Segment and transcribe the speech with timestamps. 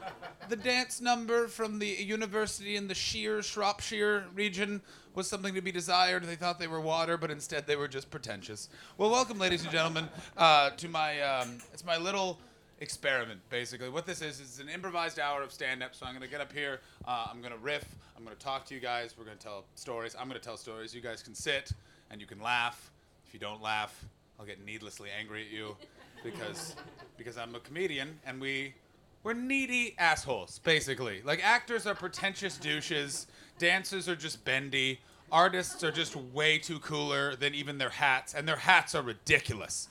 [0.50, 4.82] the dance number from the university in the Sheer, Shropshire region
[5.14, 6.24] was something to be desired.
[6.24, 8.68] They thought they were water, but instead they were just pretentious.
[8.98, 12.38] Well, welcome, ladies and gentlemen, uh, to my um, it's my little
[12.84, 13.40] experiment.
[13.48, 15.94] Basically, what this is is an improvised hour of stand-up.
[15.94, 16.80] So I'm gonna get up here.
[17.08, 17.84] Uh, I'm gonna riff.
[18.16, 19.14] I'm gonna talk to you guys.
[19.18, 20.14] We're gonna tell stories.
[20.18, 20.94] I'm gonna tell stories.
[20.94, 21.72] You guys can sit
[22.10, 22.90] and you can laugh.
[23.26, 24.04] If you don't laugh,
[24.38, 25.76] I'll get needlessly angry at you
[26.22, 26.76] because
[27.16, 28.74] because I'm a comedian and we
[29.22, 31.22] we're needy assholes basically.
[31.24, 33.26] Like actors are pretentious douches,
[33.58, 35.00] dancers are just bendy,
[35.32, 39.88] artists are just way too cooler than even their hats and their hats are ridiculous.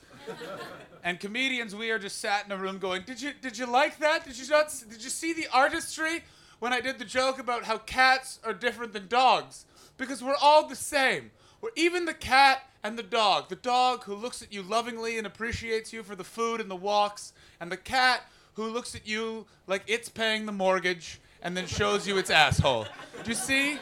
[1.02, 3.98] And comedians we are just sat in a room going, "Did you did you like
[3.98, 4.24] that?
[4.24, 6.24] Did you not did you see the artistry
[6.58, 10.66] when I did the joke about how cats are different than dogs because we're all
[10.66, 11.30] the same.
[11.60, 13.48] We're even the cat and the dog.
[13.48, 16.76] The dog who looks at you lovingly and appreciates you for the food and the
[16.76, 18.22] walks, and the cat
[18.54, 22.86] who looks at you like it's paying the mortgage and then shows you its asshole.
[23.22, 23.78] Do you see?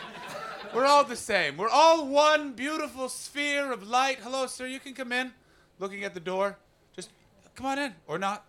[0.75, 1.57] We're all the same.
[1.59, 4.19] We're all one beautiful sphere of light.
[4.23, 5.33] Hello, sir, you can come in.
[5.83, 6.57] Looking at the door.
[6.95, 7.11] Just
[7.57, 7.93] come on in.
[8.07, 8.45] Or not.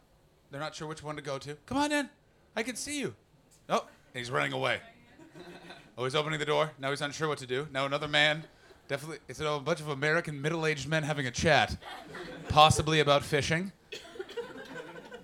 [0.51, 1.55] They're not sure which one to go to.
[1.65, 2.07] Come on in.
[2.55, 3.15] I can see you.
[3.67, 4.79] Oh, he's running away.
[5.95, 6.71] Oh, he's opening the door.
[6.79, 7.67] Now he's unsure what to do.
[7.71, 8.45] Now another man.
[8.87, 11.77] Definitely, it's a bunch of American middle-aged men having a chat,
[12.49, 13.71] possibly about fishing.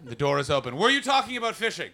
[0.06, 0.78] The door is open.
[0.78, 1.90] Were you talking about fishing?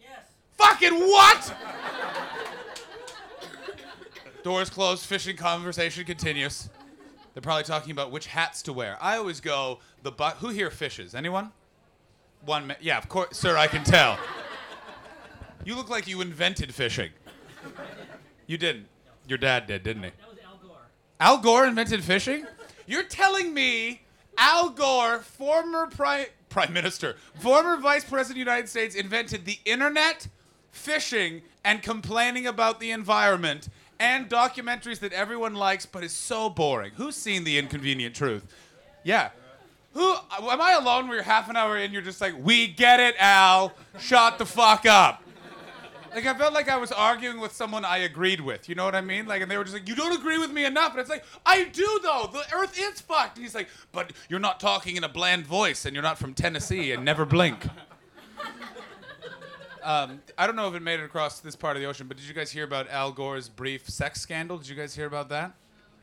[0.00, 0.30] Yes.
[0.52, 1.54] Fucking what?
[4.42, 5.04] Doors closed.
[5.04, 6.70] Fishing conversation continues.
[7.36, 8.96] They're probably talking about which hats to wear.
[8.98, 11.14] I always go the bu- who here fishes?
[11.14, 11.52] Anyone?
[12.46, 12.68] One.
[12.68, 13.58] Ma- yeah, of course, sir.
[13.58, 14.18] I can tell.
[15.62, 17.10] You look like you invented fishing.
[18.46, 18.86] You didn't.
[19.28, 20.10] Your dad did, didn't he?
[20.18, 20.78] That was Al Gore.
[21.20, 22.46] Al Gore invented fishing?
[22.86, 24.00] You're telling me
[24.38, 29.58] Al Gore, former prime prime minister, former vice president of the United States, invented the
[29.66, 30.26] internet,
[30.70, 33.68] fishing, and complaining about the environment,
[33.98, 36.92] and documentaries that everyone likes but is so boring.
[36.96, 38.46] Who's seen The Inconvenient Truth?
[39.04, 39.30] Yeah.
[39.94, 43.00] Who am I alone where you're half an hour in, you're just like, we get
[43.00, 43.72] it, Al.
[43.98, 45.22] Shut the fuck up.
[46.16, 48.70] Like I felt like I was arguing with someone I agreed with.
[48.70, 49.26] You know what I mean?
[49.26, 51.24] Like, and they were just like, "You don't agree with me enough." And it's like,
[51.44, 52.30] "I do though.
[52.32, 55.84] The Earth is fucked." And he's like, "But you're not talking in a bland voice,
[55.84, 57.66] and you're not from Tennessee, and never blink."
[59.86, 62.16] Um, I don't know if it made it across this part of the ocean, but
[62.16, 64.58] did you guys hear about Al Gore's brief sex scandal?
[64.58, 65.52] Did you guys hear about that?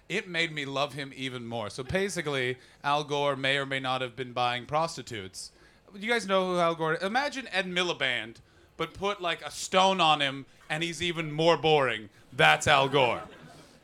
[0.08, 1.70] It made me love him even more.
[1.70, 5.52] So basically, Al Gore may or may not have been buying prostitutes.
[5.94, 6.96] You guys know who Al Gore?
[7.02, 8.38] Imagine Ed Miliband,
[8.78, 12.08] but put like a stone on him, and he's even more boring.
[12.32, 13.24] That's Al Gore.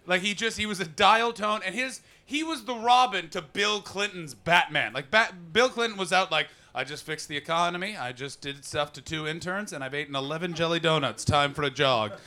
[0.07, 3.41] Like he just he was a dial tone, and his he was the Robin to
[3.41, 4.93] Bill Clinton's Batman.
[4.93, 5.07] Like
[5.51, 7.97] Bill Clinton was out like I just fixed the economy.
[7.97, 11.25] I just did stuff to two interns, and I've eaten 11 jelly donuts.
[11.25, 12.13] Time for a jog.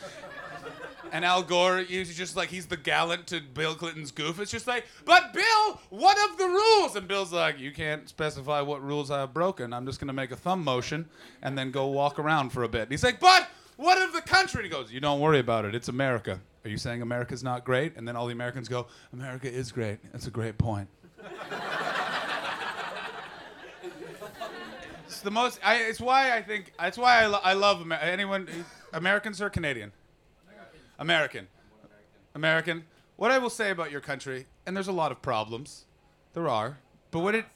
[1.12, 4.40] And Al Gore, he's just like he's the gallant to Bill Clinton's goof.
[4.40, 6.96] It's just like, but Bill, what of the rules?
[6.96, 9.74] And Bill's like, you can't specify what rules I have broken.
[9.74, 11.06] I'm just gonna make a thumb motion
[11.42, 12.84] and then go walk around for a bit.
[12.84, 14.64] And he's like, but what of the country?
[14.64, 15.74] And he goes, you don't worry about it.
[15.74, 16.40] It's America.
[16.64, 17.94] Are you saying America's not great?
[17.96, 19.98] And then all the Americans go, America is great.
[20.12, 20.88] That's a great point.
[25.06, 25.58] it's the most.
[25.64, 26.72] I, it's why I think.
[26.80, 28.48] It's why I, lo- I love Amer- anyone.
[28.92, 29.92] Americans or Canadian?
[30.98, 31.48] American.
[32.34, 32.84] American.
[33.16, 35.84] What I will say about your country, and there's a lot of problems.
[36.34, 36.78] There are.
[37.10, 37.46] But what it.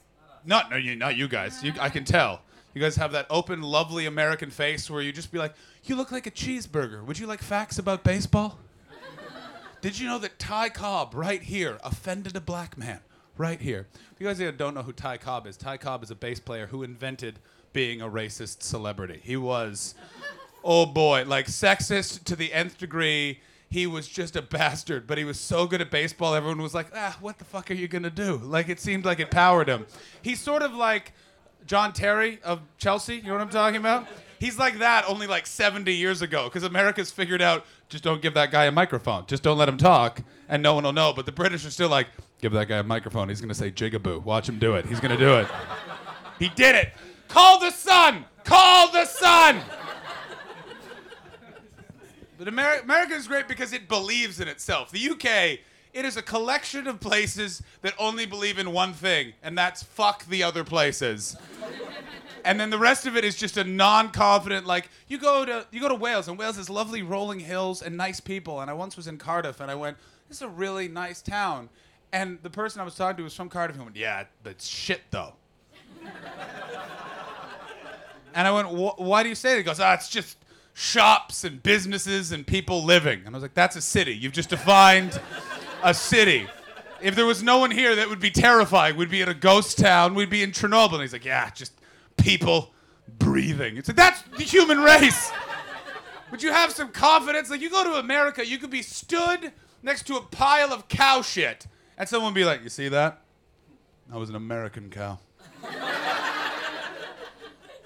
[0.45, 1.61] Not, no, you, not you guys.
[1.63, 2.41] You, I can tell.
[2.73, 5.53] You guys have that open, lovely American face where you just be like,
[5.83, 7.03] you look like a cheeseburger.
[7.03, 8.59] Would you like facts about baseball?
[9.81, 12.99] Did you know that Ty Cobb, right here, offended a black man?
[13.37, 13.87] Right here.
[14.13, 16.67] If you guys don't know who Ty Cobb is, Ty Cobb is a bass player
[16.67, 17.39] who invented
[17.77, 19.21] being a racist celebrity.
[19.23, 19.93] He was
[20.63, 23.39] oh boy, like sexist to the nth degree.
[23.69, 26.33] He was just a bastard, but he was so good at baseball.
[26.33, 28.37] Everyone was like, ah, what the fuck are you gonna do?
[28.37, 29.85] Like it seemed like it powered him.
[30.23, 31.13] He's sort of like
[31.67, 33.17] John Terry of Chelsea.
[33.17, 34.07] You know what I'm talking about?
[34.39, 38.33] He's like that only like 70 years ago because America's figured out just don't give
[38.33, 39.27] that guy a microphone.
[39.27, 41.13] Just don't let him talk and no one will know.
[41.13, 42.07] But the British are still like,
[42.41, 43.29] give that guy a microphone.
[43.29, 44.23] He's to say jigaboo.
[44.23, 44.87] Watch him do it.
[44.87, 45.47] He's to do it.
[46.39, 46.93] he did it.
[47.27, 48.25] Call the sun.
[48.43, 49.61] Call the sun.
[52.37, 54.91] But Ameri- America is great because it believes in itself.
[54.91, 55.59] The UK,
[55.93, 60.25] it is a collection of places that only believe in one thing, and that's fuck
[60.27, 61.35] the other places.
[62.45, 65.81] and then the rest of it is just a non-confident like you go to you
[65.81, 68.95] go to Wales and Wales has lovely rolling hills and nice people and I once
[68.95, 69.97] was in Cardiff and I went
[70.29, 71.67] this is a really nice town
[72.13, 75.01] and the person I was talking to was from Cardiff and went yeah but shit
[75.11, 75.33] though
[78.37, 80.37] and I went why do you say that he goes ah it's just
[80.73, 84.49] shops and businesses and people living and I was like that's a city you've just
[84.49, 85.19] defined
[85.83, 86.47] a city
[87.01, 89.77] if there was no one here that would be terrifying, we'd be in a ghost
[89.77, 90.93] town, we'd be in Chernobyl.
[90.93, 91.73] And he's like, yeah, just
[92.17, 92.73] people
[93.19, 93.77] breathing.
[93.77, 95.31] It's like, that's the human race.
[96.31, 97.49] Would you have some confidence?
[97.49, 99.51] Like, you go to America, you could be stood
[99.81, 101.67] next to a pile of cow shit,
[101.97, 103.21] and someone would be like, you see that?
[104.09, 105.19] That was an American cow.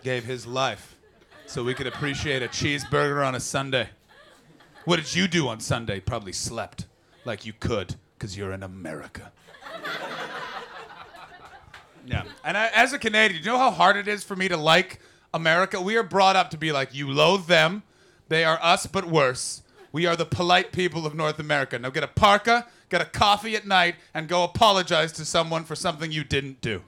[0.04, 0.96] Gave his life
[1.46, 3.90] so we could appreciate a cheeseburger on a Sunday.
[4.86, 6.00] What did you do on Sunday?
[6.00, 6.86] Probably slept
[7.24, 9.32] like you could because you're in America.
[12.06, 12.24] yeah.
[12.44, 15.00] And I, as a Canadian, you know how hard it is for me to like
[15.34, 15.80] America?
[15.80, 17.84] We are brought up to be like, you loathe them.
[18.28, 19.62] They are us, but worse.
[19.92, 21.78] We are the polite people of North America.
[21.78, 25.76] Now get a parka, get a coffee at night, and go apologize to someone for
[25.76, 26.82] something you didn't do.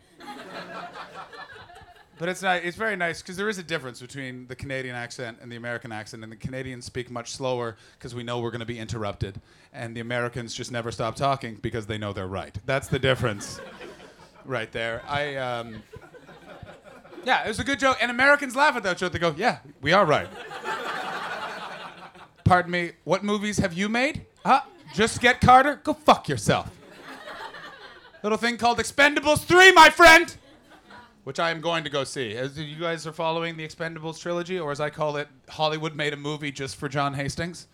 [2.24, 5.40] But it's not, it's very nice because there is a difference between the Canadian accent
[5.42, 8.62] and the American accent, and the Canadians speak much slower because we know we're going
[8.62, 9.42] to be interrupted,
[9.74, 12.58] and the Americans just never stop talking because they know they're right.
[12.66, 13.60] That's the difference,
[14.46, 15.04] right there.
[15.06, 15.84] I, um,
[17.26, 19.12] yeah, it was a good joke, and Americans laugh at that joke.
[19.12, 20.30] They go, "Yeah, we are right."
[22.46, 22.92] Pardon me.
[23.04, 24.26] What movies have you made?
[24.46, 24.62] Huh?
[24.94, 25.82] Just Get Carter?
[25.84, 26.72] Go fuck yourself.
[28.24, 30.34] Little thing called Expendables 3, my friend
[31.24, 32.36] which I am going to go see.
[32.36, 36.14] As you guys are following the Expendables trilogy, or as I call it, Hollywood made
[36.14, 37.68] a movie just for John Hastings.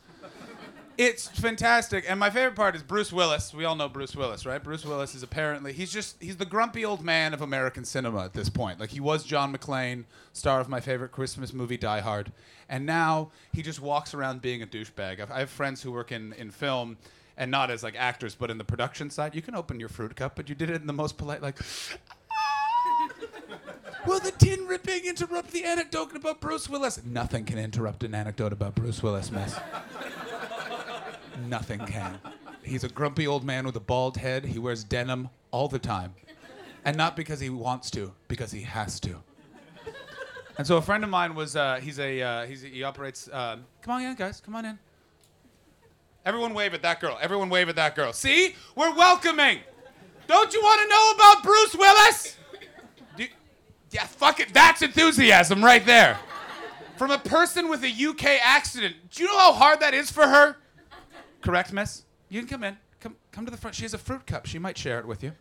[0.98, 3.54] it's fantastic, and my favorite part is Bruce Willis.
[3.54, 4.62] We all know Bruce Willis, right?
[4.64, 8.34] Bruce Willis is apparently he's just he's the grumpy old man of American cinema at
[8.34, 8.80] this point.
[8.80, 10.04] Like he was John McClane,
[10.34, 12.32] star of my favorite Christmas movie, Die Hard,
[12.68, 15.32] and now he just walks around being a douchebag.
[15.32, 16.98] I've, friends who work in in film.
[17.42, 20.14] And not as like actors, but in the production side, you can open your fruit
[20.14, 21.58] cup, but you did it in the most polite, like,
[24.06, 27.04] Will the tin ripping interrupt the anecdote about Bruce Willis?
[27.04, 29.60] Nothing can interrupt an anecdote about Bruce Willis, miss.
[31.48, 32.20] Nothing can.
[32.64, 34.46] He's a grumpy old man with a bald head.
[34.46, 36.14] He wears denim all the time.
[36.86, 39.18] And not because he wants to, because he has to.
[40.58, 43.58] And so a friend of mine was, uh, he's a, uh, he's, he operates, uh,
[43.82, 44.80] come on in, guys, come on in.
[46.26, 47.18] Everyone wave at that girl.
[47.22, 48.12] Everyone wave at that girl.
[48.12, 48.56] See?
[48.76, 49.60] We're welcoming.
[50.28, 52.38] Don't you want to know about Bruce Willis?
[53.92, 54.54] Yeah, fuck it.
[54.54, 56.18] That's enthusiasm right there.
[56.98, 58.96] From a person with a UK accident.
[59.12, 60.58] Do you know how hard that is for her?
[61.42, 62.04] Correct, miss?
[62.30, 62.78] You can come in.
[63.00, 63.76] Come, come to the front.
[63.76, 64.46] She has a fruit cup.
[64.46, 65.32] She might share it with you.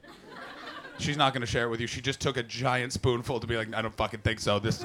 [0.99, 1.87] She's not going to share it with you.
[1.87, 4.59] She just took a giant spoonful to be like, I don't fucking think so.
[4.59, 4.85] This,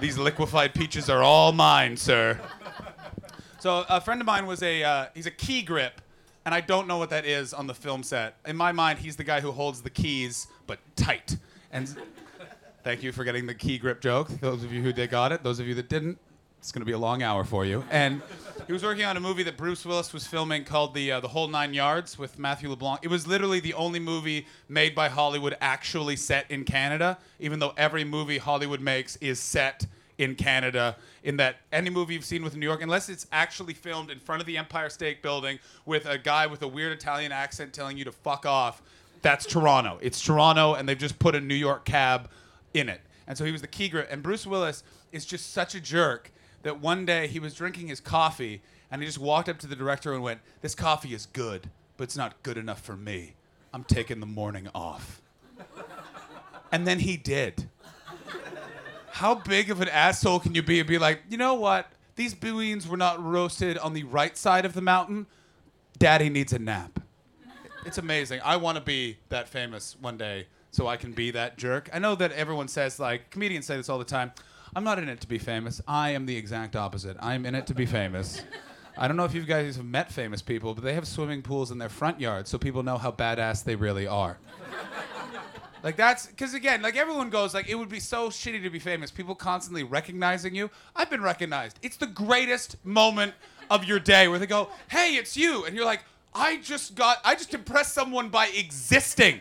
[0.00, 2.38] these liquefied peaches are all mine, sir.
[3.58, 6.00] So a friend of mine was a uh, he's a key grip,
[6.44, 8.36] and I don't know what that is on the film set.
[8.44, 11.36] In my mind, he's the guy who holds the keys but tight.
[11.70, 11.96] And
[12.82, 14.28] thank you for getting the key grip joke.
[14.40, 15.42] Those of you who did got it.
[15.42, 16.18] Those of you that didn't,
[16.58, 17.84] it's gonna be a long hour for you.
[17.90, 18.22] And
[18.66, 21.28] he was working on a movie that Bruce Willis was filming called the uh, the
[21.28, 23.00] Whole Nine Yards with Matthew LeBlanc.
[23.02, 27.72] It was literally the only movie made by Hollywood actually set in Canada, even though
[27.76, 29.86] every movie Hollywood makes is set
[30.18, 30.96] in Canada.
[31.24, 34.40] In that any movie you've seen with New York, unless it's actually filmed in front
[34.40, 38.04] of the Empire State Building with a guy with a weird Italian accent telling you
[38.04, 38.82] to fuck off,
[39.22, 39.98] that's Toronto.
[40.02, 42.28] It's Toronto, and they've just put a New York cab
[42.74, 43.00] in it.
[43.26, 44.08] And so he was the key grip.
[44.10, 48.00] And Bruce Willis is just such a jerk that one day he was drinking his
[48.00, 51.70] coffee and he just walked up to the director and went, This coffee is good,
[51.96, 53.34] but it's not good enough for me.
[53.72, 55.22] I'm taking the morning off.
[56.70, 57.68] And then he did.
[59.10, 61.92] How big of an asshole can you be and be like, you know what?
[62.16, 65.26] These beans were not roasted on the right side of the mountain.
[65.98, 66.98] Daddy needs a nap.
[67.84, 68.40] It's amazing.
[68.42, 71.88] I want to be that famous one day so I can be that jerk.
[71.92, 74.32] I know that everyone says, like, comedians say this all the time
[74.74, 75.82] I'm not in it to be famous.
[75.86, 77.18] I am the exact opposite.
[77.20, 78.42] I'm in it to be famous.
[78.96, 81.70] I don't know if you guys have met famous people, but they have swimming pools
[81.70, 84.38] in their front yard so people know how badass they really are.
[85.82, 88.78] Like that's because again, like everyone goes, like it would be so shitty to be
[88.78, 89.10] famous.
[89.10, 90.70] People constantly recognizing you.
[90.94, 91.78] I've been recognized.
[91.82, 93.34] It's the greatest moment
[93.68, 97.18] of your day where they go, "Hey, it's you," and you're like, "I just got,
[97.24, 99.40] I just impressed someone by existing.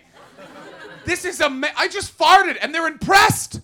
[1.05, 1.45] This is a.
[1.45, 3.61] ama- I just farted, and they're impressed.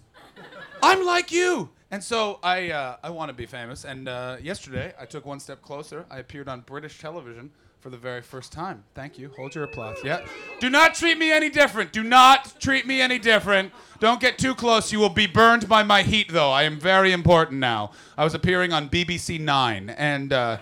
[0.82, 3.86] I'm like you." And so I, uh, I want to be famous.
[3.86, 6.06] And uh, yesterday, I took one step closer.
[6.12, 8.84] I appeared on British television for the very first time.
[8.94, 9.32] Thank you.
[9.38, 9.98] Hold your applause.
[10.04, 10.26] Yeah.
[10.60, 11.94] Do not treat me any different.
[11.94, 13.72] Do not treat me any different.
[14.02, 14.92] Don't get too close.
[14.92, 16.52] You will be burned by my heat, though.
[16.52, 17.92] I am very important now.
[18.18, 20.58] I was appearing on BBC Nine, and uh,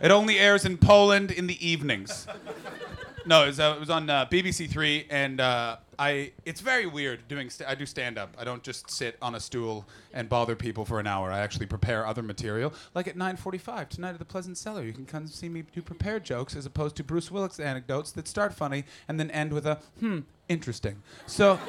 [0.00, 2.28] it only airs in Poland in the evenings.
[3.26, 6.32] No, it was, uh, it was on uh, BBC Three, and uh, I.
[6.44, 7.48] It's very weird doing.
[7.48, 8.36] St- I do stand up.
[8.38, 11.32] I don't just sit on a stool and bother people for an hour.
[11.32, 12.74] I actually prepare other material.
[12.94, 16.22] Like at 9:45 tonight at the Pleasance Cellar, you can come see me do prepared
[16.24, 19.78] jokes as opposed to Bruce Willis anecdotes that start funny and then end with a
[20.00, 21.02] hmm interesting.
[21.26, 21.58] So.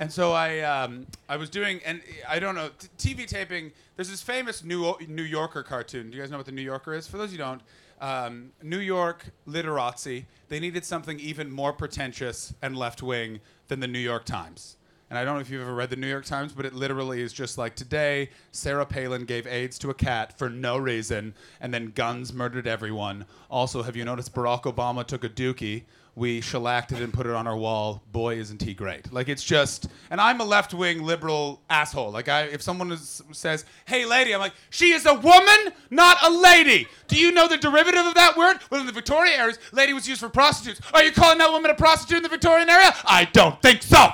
[0.00, 3.72] And so I, um, I was doing, and I don't know, t- TV taping.
[3.96, 6.10] There's this famous New New Yorker cartoon.
[6.10, 7.08] Do you guys know what the New Yorker is?
[7.08, 7.60] For those you don't,
[8.00, 10.26] um, New York literati.
[10.48, 14.76] They needed something even more pretentious and left wing than the New York Times.
[15.10, 17.22] And I don't know if you've ever read the New York Times, but it literally
[17.22, 21.72] is just like today, Sarah Palin gave AIDS to a cat for no reason, and
[21.72, 23.24] then guns murdered everyone.
[23.50, 25.84] Also, have you noticed Barack Obama took a dookie?
[26.18, 28.02] We shellacked it and put it on our wall.
[28.10, 29.12] Boy, isn't he great!
[29.12, 32.10] Like it's just, and I'm a left-wing liberal asshole.
[32.10, 36.18] Like I, if someone is, says, "Hey, lady," I'm like, "She is a woman, not
[36.24, 38.58] a lady." Do you know the derivative of that word?
[38.68, 40.80] Well, in the Victorian era, lady was used for prostitutes.
[40.92, 42.92] Are you calling that woman a prostitute in the Victorian era?
[43.04, 44.08] I don't think so.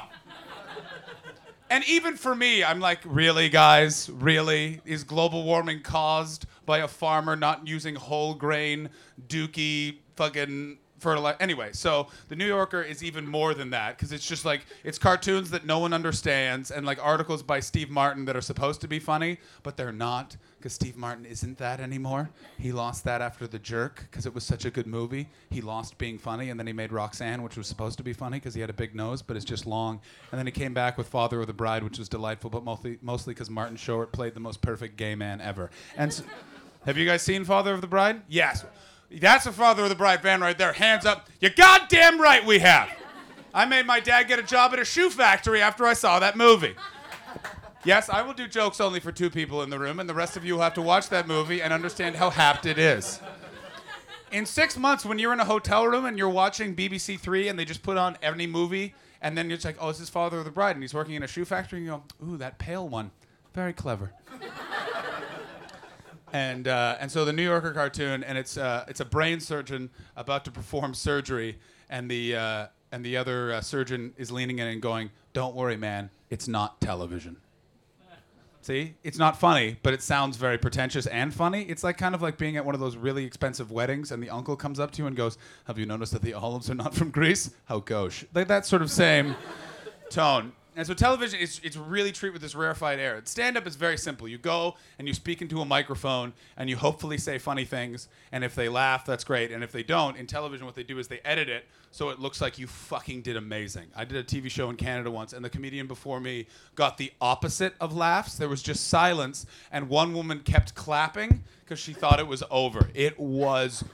[1.71, 4.11] And even for me, I'm like, really, guys?
[4.11, 4.83] Really?
[4.85, 8.91] Is global warming caused by a farmer not using whole grain,
[9.27, 11.37] dookie, fucking fertilizer?
[11.39, 14.99] Anyway, so the New Yorker is even more than that because it's just like, it's
[14.99, 18.89] cartoons that no one understands and like articles by Steve Martin that are supposed to
[18.89, 22.31] be funny, but they're not because Steve Martin isn't that anymore.
[22.59, 25.29] He lost that after The Jerk because it was such a good movie.
[25.51, 28.39] He lost being funny, and then he made Roxanne, which was supposed to be funny
[28.39, 30.01] because he had a big nose, but it's just long.
[30.33, 32.99] And then he came back with Father of the Bride, which was delightful, but mostly
[33.03, 35.71] mostly because Martin Short played the most perfect gay man ever.
[35.99, 36.25] And so,
[36.87, 38.23] have you guys seen Father of the Bride?
[38.27, 38.65] Yes.
[39.21, 40.73] That's a Father of the Bride fan right there.
[40.73, 41.29] Hands up.
[41.41, 42.89] You goddamn right we have.
[43.53, 46.37] I made my dad get a job at a shoe factory after I saw that
[46.37, 46.75] movie.
[47.85, 50.37] Yes, I will do jokes only for two people in the room, and the rest
[50.37, 53.21] of you will have to watch that movie and understand how hapt it is.
[54.33, 57.59] In six months, when you're in a hotel room and you're watching BBC Three and
[57.59, 60.39] they just put on any movie, and then you're just like, oh, it's his Father
[60.39, 62.59] of the Bride, and he's working in a shoe factory, and you go, ooh, that
[62.59, 63.11] pale one.
[63.53, 64.13] Very clever.
[66.35, 69.89] And, uh, and so the New Yorker cartoon, and it's, uh, it's a brain surgeon
[70.17, 71.57] about to perform surgery,
[71.89, 75.77] and the, uh, and the other uh, surgeon is leaning in and going, don't worry,
[75.77, 77.37] man, it's not television.
[78.63, 81.65] See, it's not funny, but it sounds very pretentious and funny.
[81.65, 84.31] It's like kind of like being at one of those really expensive weddings, and the
[84.31, 85.37] uncle comes up to you and goes,
[85.67, 87.51] "Have you noticed that the olives are not from Greece?
[87.67, 89.37] How gauche!" Like that sort of same
[90.09, 90.53] tone.
[90.77, 93.21] And so television is it's really treated with this rarefied air.
[93.25, 94.27] Stand up is very simple.
[94.27, 98.09] You go and you speak into a microphone and you hopefully say funny things.
[98.33, 99.53] And if they laugh, that's great.
[99.53, 102.19] And if they don't, in television, what they do is they edit it so it
[102.19, 103.87] looks like you fucking did amazing.
[103.95, 107.13] I did a TV show in Canada once, and the comedian before me got the
[107.21, 108.35] opposite of laughs.
[108.35, 112.91] There was just silence, and one woman kept clapping because she thought it was over.
[112.95, 113.85] It was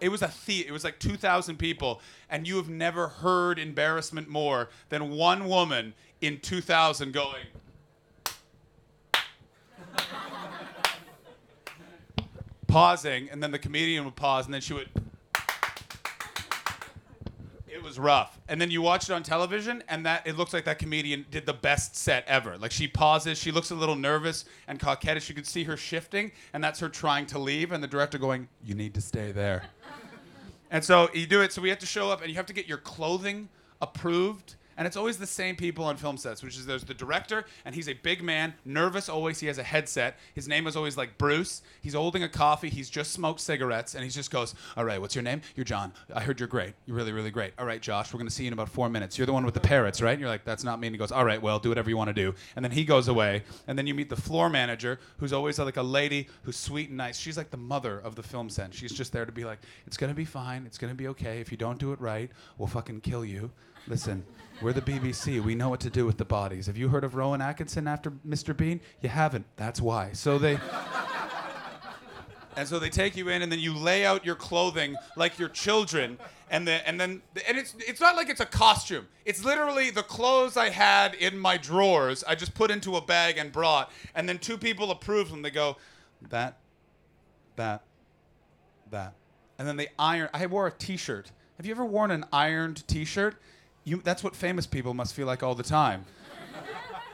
[0.00, 4.28] it was a the- it was like 2000 people and you have never heard embarrassment
[4.28, 7.46] more than one woman in 2000 going
[12.66, 14.88] pausing and then the comedian would pause and then she would
[17.86, 18.38] was rough.
[18.48, 21.46] And then you watch it on television, and that it looks like that comedian did
[21.46, 22.58] the best set ever.
[22.58, 25.28] Like she pauses, she looks a little nervous and coquettish.
[25.28, 28.48] You could see her shifting, and that's her trying to leave, and the director going,
[28.62, 29.64] "You need to stay there."
[30.70, 31.52] and so you do it.
[31.52, 33.48] So we have to show up, and you have to get your clothing
[33.80, 34.56] approved.
[34.76, 37.74] And it's always the same people on film sets, which is there's the director, and
[37.74, 39.40] he's a big man, nervous always.
[39.40, 40.18] He has a headset.
[40.34, 41.62] His name is always like Bruce.
[41.80, 42.68] He's holding a coffee.
[42.68, 45.40] He's just smoked cigarettes, and he just goes, "All right, what's your name?
[45.54, 45.92] You're John.
[46.14, 46.74] I heard you're great.
[46.84, 47.54] You're really, really great.
[47.58, 49.16] All right, Josh, we're gonna see you in about four minutes.
[49.16, 50.98] You're the one with the parrots, right?" And you're like, "That's not me." And he
[50.98, 53.44] goes, "All right, well, do whatever you want to do." And then he goes away,
[53.66, 56.98] and then you meet the floor manager, who's always like a lady who's sweet and
[56.98, 57.18] nice.
[57.18, 58.74] She's like the mother of the film set.
[58.74, 60.66] She's just there to be like, "It's gonna be fine.
[60.66, 61.40] It's gonna be okay.
[61.40, 63.50] If you don't do it right, we'll fucking kill you."
[63.88, 64.24] Listen,
[64.62, 65.42] we're the BBC.
[65.42, 66.66] We know what to do with the bodies.
[66.66, 68.56] Have you heard of Rowan Atkinson after Mr.
[68.56, 68.80] Bean?
[69.02, 69.44] You haven't.
[69.56, 70.12] That's why.
[70.12, 70.58] So they.
[72.56, 75.50] And so they take you in, and then you lay out your clothing like your
[75.50, 76.16] children,
[76.50, 79.06] and then and then and it's it's not like it's a costume.
[79.26, 82.24] It's literally the clothes I had in my drawers.
[82.24, 85.42] I just put into a bag and brought, and then two people approve them.
[85.42, 85.76] They go,
[86.30, 86.56] that,
[87.56, 87.82] that,
[88.90, 89.12] that,
[89.58, 90.30] and then they iron.
[90.32, 91.32] I wore a T-shirt.
[91.58, 93.36] Have you ever worn an ironed T-shirt?
[93.86, 96.04] You, that's what famous people must feel like all the time.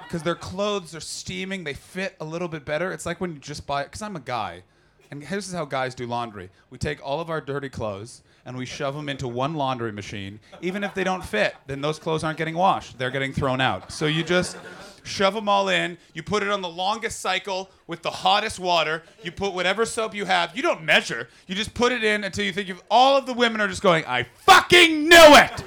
[0.04, 1.64] because their clothes are steaming.
[1.64, 2.90] They fit a little bit better.
[2.92, 3.84] It's like when you just buy.
[3.84, 4.62] Because I'm a guy,
[5.10, 6.48] and this is how guys do laundry.
[6.70, 10.40] We take all of our dirty clothes and we shove them into one laundry machine.
[10.62, 12.98] Even if they don't fit, then those clothes aren't getting washed.
[12.98, 13.92] They're getting thrown out.
[13.92, 14.56] So you just
[15.04, 15.98] shove them all in.
[16.14, 19.02] You put it on the longest cycle with the hottest water.
[19.22, 20.56] You put whatever soap you have.
[20.56, 21.28] You don't measure.
[21.46, 22.82] You just put it in until you think you've.
[22.90, 25.64] All of the women are just going, I fucking knew it!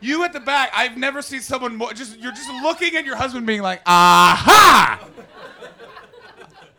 [0.00, 1.92] You at the back, I've never seen someone more.
[1.92, 5.06] Just You're just looking at your husband being like, aha!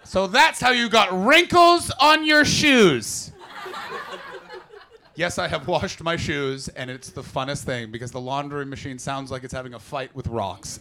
[0.04, 3.32] So that's how you got wrinkles on your shoes.
[5.16, 8.98] Yes, I have washed my shoes, and it's the funnest thing because the laundry machine
[8.98, 10.80] sounds like it's having a fight with rocks.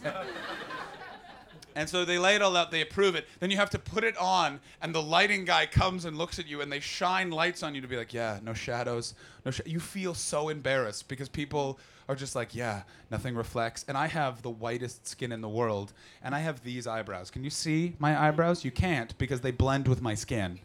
[1.75, 3.27] And so they lay it all out, they approve it.
[3.39, 6.47] Then you have to put it on, and the lighting guy comes and looks at
[6.47, 9.13] you, and they shine lights on you to be like, yeah, no shadows,
[9.45, 9.51] no.
[9.51, 9.61] Sh-.
[9.65, 13.85] You feel so embarrassed because people are just like, yeah, nothing reflects.
[13.87, 17.31] And I have the whitest skin in the world, and I have these eyebrows.
[17.31, 18.65] Can you see my eyebrows?
[18.65, 20.59] You can't because they blend with my skin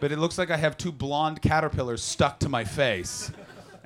[0.00, 3.32] but it looks like I have two blonde caterpillars stuck to my face.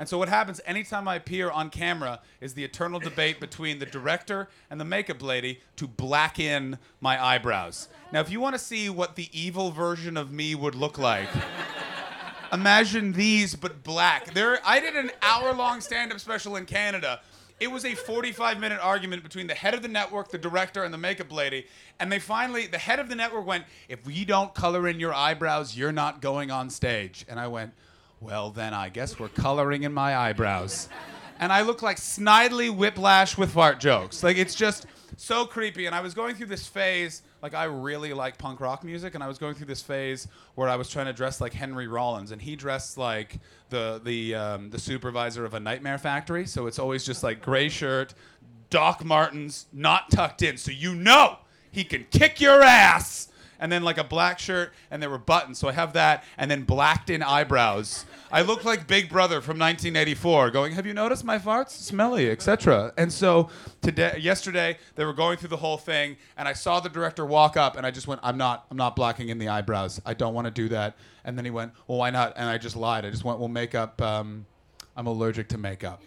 [0.00, 3.84] And so what happens anytime I appear on camera is the eternal debate between the
[3.84, 7.90] director and the makeup lady to black in my eyebrows.
[8.10, 11.28] Now, if you want to see what the evil version of me would look like,
[12.50, 14.32] imagine these but black.
[14.32, 17.20] There, I did an hour-long stand-up special in Canada
[17.60, 20.94] it was a 45 minute argument between the head of the network, the director, and
[20.94, 21.66] the makeup lady.
[22.00, 25.12] And they finally, the head of the network went, If we don't color in your
[25.12, 27.26] eyebrows, you're not going on stage.
[27.28, 27.74] And I went,
[28.20, 30.88] Well, then I guess we're coloring in my eyebrows.
[31.38, 34.22] and I look like Snidely Whiplash with fart jokes.
[34.22, 34.86] Like, it's just
[35.16, 35.86] so creepy.
[35.86, 39.24] And I was going through this phase like I really like punk rock music, and
[39.24, 42.32] I was going through this phase where I was trying to dress like Henry Rollins,
[42.32, 43.38] and he dressed like
[43.70, 46.46] the the um, the supervisor of a Nightmare Factory.
[46.46, 48.14] So it's always just like gray shirt,
[48.68, 51.38] Doc Martens, not tucked in, so you know
[51.70, 53.28] he can kick your ass
[53.60, 55.58] and then like a black shirt, and there were buttons.
[55.58, 58.06] So I have that, and then blacked in eyebrows.
[58.32, 61.70] I look like Big Brother from 1984, going, "Have you noticed my farts?
[61.70, 63.50] Smelly, etc." And so
[63.82, 67.56] today, yesterday, they were going through the whole thing, and I saw the director walk
[67.56, 70.00] up, and I just went, "I'm not, I'm not blacking in the eyebrows.
[70.06, 72.58] I don't want to do that." And then he went, "Well, why not?" And I
[72.58, 73.04] just lied.
[73.04, 74.00] I just went, "Well, makeup.
[74.00, 74.46] Um,
[74.96, 76.02] I'm allergic to makeup."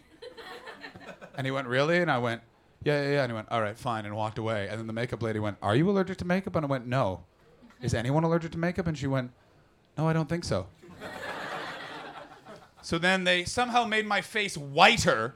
[1.37, 2.41] and he went, "Really?" And I went,
[2.83, 3.23] yeah, yeah, yeah.
[3.23, 4.67] And he went, all right, fine, and walked away.
[4.69, 6.55] And then the makeup lady went, are you allergic to makeup?
[6.55, 7.23] And I went, no.
[7.83, 8.87] Is anyone allergic to makeup?
[8.87, 9.31] And she went,
[9.97, 10.67] No, I don't think so.
[12.81, 15.35] so then they somehow made my face whiter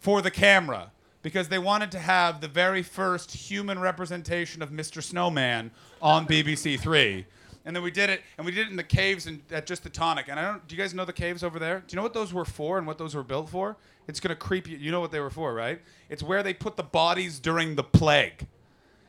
[0.00, 0.90] for the camera
[1.22, 5.00] because they wanted to have the very first human representation of Mr.
[5.00, 5.70] Snowman
[6.02, 7.26] on BBC Three.
[7.64, 9.84] And then we did it, and we did it in the caves and at just
[9.84, 10.26] the tonic.
[10.28, 10.66] And I don't.
[10.66, 11.78] Do you guys know the caves over there?
[11.86, 13.76] Do you know what those were for and what those were built for?
[14.08, 14.76] It's gonna creep you.
[14.76, 15.80] You know what they were for, right?
[16.10, 18.48] It's where they put the bodies during the plague.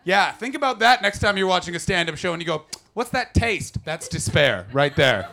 [0.06, 2.64] Yeah, think about that next time you're watching a stand up show and you go,
[2.96, 3.84] What's that taste?
[3.84, 5.28] That's despair right there.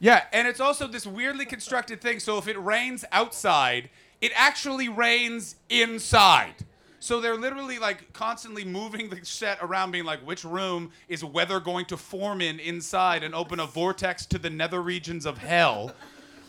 [0.00, 2.18] Yeah, and it's also this weirdly constructed thing.
[2.18, 6.54] So if it rains outside, it actually rains inside.
[6.98, 11.60] So they're literally like constantly moving the set around, being like, which room is weather
[11.60, 15.92] going to form in inside and open a vortex to the nether regions of hell?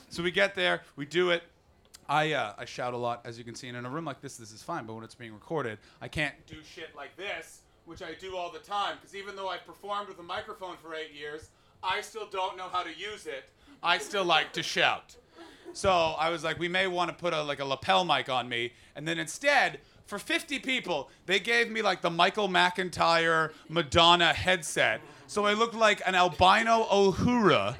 [0.09, 1.43] So we get there, we do it.
[2.09, 3.67] I, uh, I shout a lot, as you can see.
[3.67, 4.85] And in a room like this, this is fine.
[4.85, 8.51] But when it's being recorded, I can't do shit like this, which I do all
[8.51, 8.97] the time.
[8.99, 11.49] Because even though I've performed with a microphone for eight years,
[11.83, 13.49] I still don't know how to use it.
[13.83, 15.15] I still like to shout.
[15.73, 18.49] So I was like, we may want to put a like a lapel mic on
[18.49, 18.73] me.
[18.95, 25.01] And then instead, for 50 people, they gave me like the Michael McIntyre Madonna headset.
[25.27, 27.75] So I looked like an albino Uhura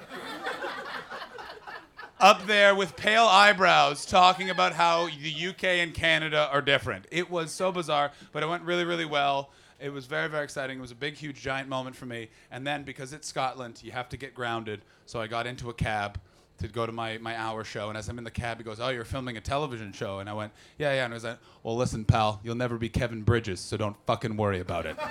[2.19, 7.06] up there with pale eyebrows talking about how the UK and Canada are different.
[7.12, 9.51] It was so bizarre, but it went really, really well.
[9.80, 10.80] It was very, very exciting.
[10.80, 12.30] It was a big, huge, giant moment for me.
[12.49, 14.82] And then because it's Scotland, you have to get grounded.
[15.06, 16.19] So I got into a cab
[16.58, 17.89] to go to my, my hour show.
[17.89, 20.17] And as I'm in the cab, he goes, Oh, you're filming a television show.
[20.17, 21.06] And I went, Yeah, yeah.
[21.06, 24.36] And I was like, Well, listen, pal, you'll never be Kevin Bridges, so don't fucking
[24.36, 24.97] worry about it.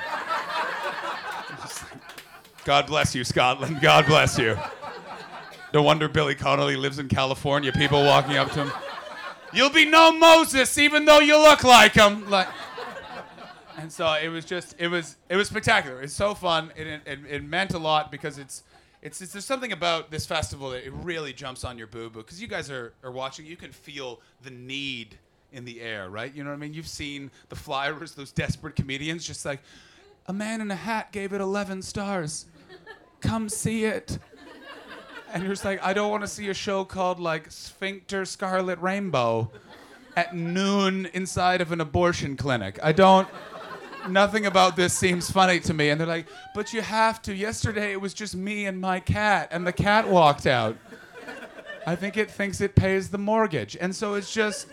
[2.64, 3.81] God bless you, Scotland.
[3.81, 4.59] God bless you.
[5.72, 7.72] No wonder Billy Connolly lives in California.
[7.72, 8.72] People walking up to him.
[9.52, 12.29] You'll be no Moses, even though you look like him.
[12.31, 12.48] Like,
[13.79, 16.00] and so it was just, it was, it was spectacular.
[16.02, 16.72] It's so fun.
[16.76, 18.62] It, it, it meant a lot because it's,
[19.02, 22.20] it's, it's, there's something about this festival that it really jumps on your boo boo
[22.20, 23.46] because you guys are, are watching.
[23.46, 25.18] You can feel the need
[25.52, 26.35] in the air, right?
[26.35, 26.74] You know what I mean?
[26.74, 29.61] You've seen the flyers, those desperate comedians, just like,
[30.26, 32.46] a man in a hat gave it 11 stars.
[33.20, 34.18] Come see it
[35.33, 38.79] and you're just like, I don't want to see a show called like Sphincter Scarlet
[38.81, 39.51] Rainbow.
[40.17, 42.79] at noon inside of an abortion clinic.
[42.83, 43.29] I don't.
[44.09, 45.91] Nothing about this seems funny to me.
[45.91, 47.35] And they're like, but you have to.
[47.35, 50.77] Yesterday it was just me and my cat, and the cat walked out.
[51.87, 53.77] I think it thinks it pays the mortgage.
[53.81, 54.69] And so it's just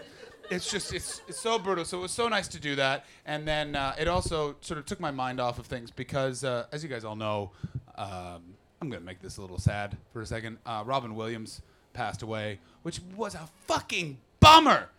[0.49, 1.83] it's just it's, it's so brutal.
[1.83, 4.85] So it was so nice to do that, and then uh, it also sort of
[4.85, 7.51] took my mind off of things because, uh, as you guys all know,
[7.95, 8.52] um,
[8.83, 10.57] I'm gonna make this a little sad for a second.
[10.65, 11.61] Uh, Robin Williams
[11.93, 14.89] passed away, which was a fucking bummer.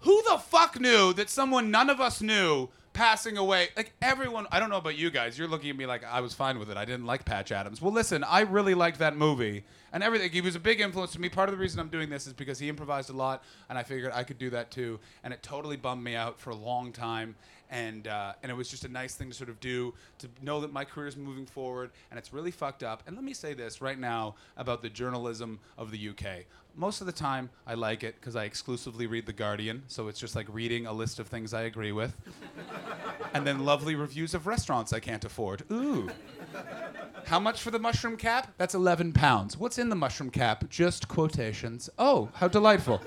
[0.00, 3.68] Who the fuck knew that someone none of us knew passing away?
[3.76, 5.38] Like everyone, I don't know about you guys.
[5.38, 6.78] You're looking at me like I was fine with it.
[6.78, 7.82] I didn't like Patch Adams.
[7.82, 9.62] Well, listen, I really liked that movie
[9.92, 10.30] and everything.
[10.30, 11.28] He was a big influence to me.
[11.28, 13.82] Part of the reason I'm doing this is because he improvised a lot, and I
[13.82, 15.00] figured I could do that too.
[15.22, 17.34] And it totally bummed me out for a long time.
[17.70, 20.60] And uh, and it was just a nice thing to sort of do to know
[20.60, 23.02] that my career is moving forward, and it's really fucked up.
[23.06, 26.44] And let me say this right now about the journalism of the UK.
[26.74, 30.20] Most of the time, I like it because I exclusively read The Guardian, so it's
[30.20, 32.14] just like reading a list of things I agree with,
[33.34, 35.64] and then lovely reviews of restaurants I can't afford.
[35.72, 36.08] Ooh.
[37.26, 38.54] How much for the mushroom cap?
[38.56, 39.58] That's 11 pounds.
[39.58, 40.68] What's in the mushroom cap?
[40.70, 41.90] Just quotations.
[41.98, 43.02] Oh, how delightful.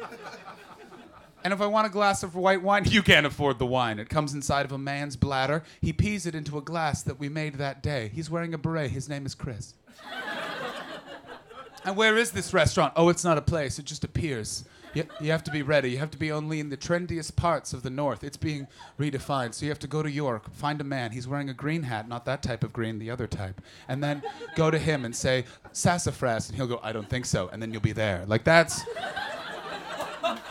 [1.44, 4.00] And if I want a glass of white wine, you can't afford the wine.
[4.00, 5.64] It comes inside of a man's bladder.
[5.82, 8.12] He pees it into a glass that we made that day.
[8.14, 8.92] He's wearing a beret.
[8.92, 9.74] His name is Chris.
[11.86, 12.94] and where is this restaurant?
[12.96, 13.80] Oh, it's not a place.
[13.80, 14.66] It just appears.
[14.94, 15.92] You, you have to be ready.
[15.92, 18.24] You have to be only in the trendiest parts of the north.
[18.24, 18.68] It's being
[19.00, 19.54] redefined.
[19.54, 21.12] So you have to go to York, find a man.
[21.12, 23.62] He's wearing a green hat, not that type of green, the other type.
[23.88, 24.22] And then
[24.56, 26.50] go to him and say, sassafras.
[26.50, 27.50] And he'll go, I don't think so.
[27.54, 28.26] And then you'll be there.
[28.28, 28.84] Like that's.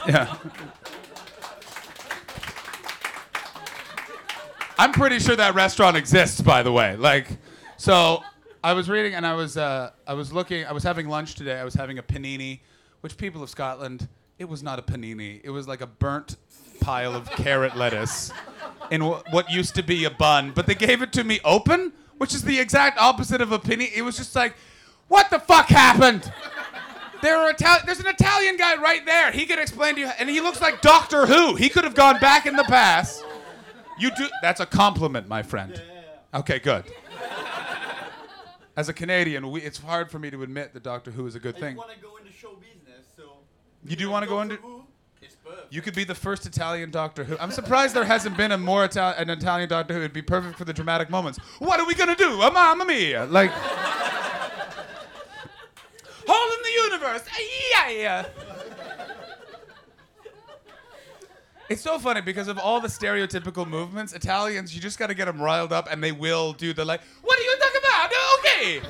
[0.06, 0.34] Yeah.
[4.78, 6.96] I'm pretty sure that restaurant exists, by the way.
[6.96, 7.26] Like,
[7.76, 8.22] so
[8.64, 10.64] I was reading and I was uh, I was looking.
[10.64, 11.58] I was having lunch today.
[11.58, 12.60] I was having a panini,
[13.02, 15.40] which people of Scotland, it was not a panini.
[15.44, 16.36] It was like a burnt
[16.80, 18.32] pile of carrot lettuce
[18.90, 21.92] in wh- what used to be a bun, but they gave it to me open,
[22.16, 23.92] which is the exact opposite of a panini.
[23.94, 24.54] It was just like,
[25.08, 26.32] what the fuck happened?
[27.22, 29.30] There are Itali- There's an Italian guy right there.
[29.30, 31.54] He could explain to you, and he looks like Doctor Who.
[31.54, 33.24] He could have gone back in the past.
[33.98, 34.28] You do.
[34.42, 35.80] That's a compliment, my friend.
[36.32, 36.84] Okay, good.
[38.76, 41.40] As a Canadian, we, it's hard for me to admit that Doctor Who is a
[41.40, 41.64] good thing.
[41.64, 41.76] I thing.
[41.76, 43.32] want to go into show business, so.
[43.84, 44.84] You do wanna go into- Who?
[45.20, 45.72] It's perfect.
[45.74, 47.36] You could be the first Italian Doctor Who.
[47.38, 50.00] I'm surprised there hasn't been a more Ital- an Italian Doctor Who.
[50.00, 51.38] It'd be perfect for the dramatic moments.
[51.58, 52.40] What are we gonna do?
[52.40, 53.26] A mamma mia!
[53.26, 53.50] Like,
[56.26, 57.22] hole in the universe.
[57.88, 58.26] Yeah.
[61.68, 65.26] It's so funny because of all the stereotypical movements, Italians, you just got to get
[65.26, 67.00] them riled up, and they will do the like.
[67.22, 68.10] What are you talking about?
[68.40, 68.80] Okay.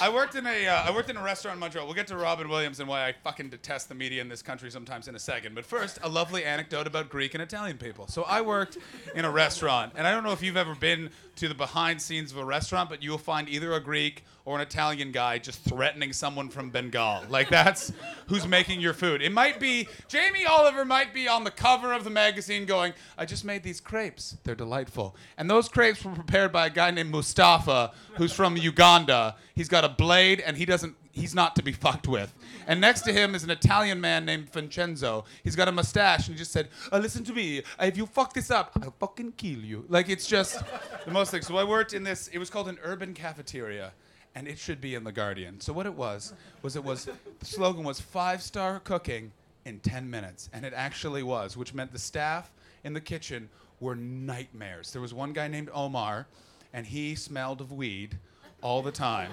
[0.00, 1.86] I worked in a uh, I worked in a restaurant in Montreal.
[1.86, 4.68] We'll get to Robin Williams and why I fucking detest the media in this country
[4.68, 5.54] sometimes in a second.
[5.54, 8.08] But first, a lovely anecdote about Greek and Italian people.
[8.08, 8.78] So I worked
[9.14, 12.32] in a restaurant, and I don't know if you've ever been to the behind scenes
[12.32, 16.12] of a restaurant, but you'll find either a Greek or an Italian guy just threatening
[16.12, 17.22] someone from Bengal.
[17.28, 17.92] Like that's
[18.26, 19.22] who's making your food.
[19.22, 23.24] It might be Jamie Oliver might be on the cover of the magazine going, "I
[23.24, 24.36] just made these crepes.
[24.44, 29.36] They're delightful." And those crepes were prepared by a guy named Mustafa who's from Uganda.
[29.54, 32.34] He's got a blade and he doesn't he's not to be fucked with.
[32.66, 35.24] And next to him is an Italian man named Vincenzo.
[35.44, 37.62] He's got a mustache and he just said, uh, "Listen to me.
[37.80, 40.62] If you fuck this up, I'll fucking kill you." Like it's just
[41.04, 41.42] the most thing.
[41.42, 42.28] So I worked in this.
[42.28, 43.92] It was called an urban cafeteria,
[44.34, 45.60] and it should be in the Guardian.
[45.60, 49.32] So what it was was it was the slogan was five star cooking
[49.64, 52.50] in 10 minutes, and it actually was, which meant the staff
[52.84, 53.48] in the kitchen
[53.80, 54.92] were nightmares.
[54.92, 56.26] There was one guy named Omar,
[56.72, 58.18] and he smelled of weed
[58.62, 59.32] all the time.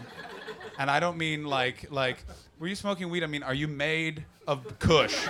[0.77, 2.23] And I don't mean like like
[2.59, 3.23] were you smoking weed?
[3.23, 5.27] I mean, are you made of kush?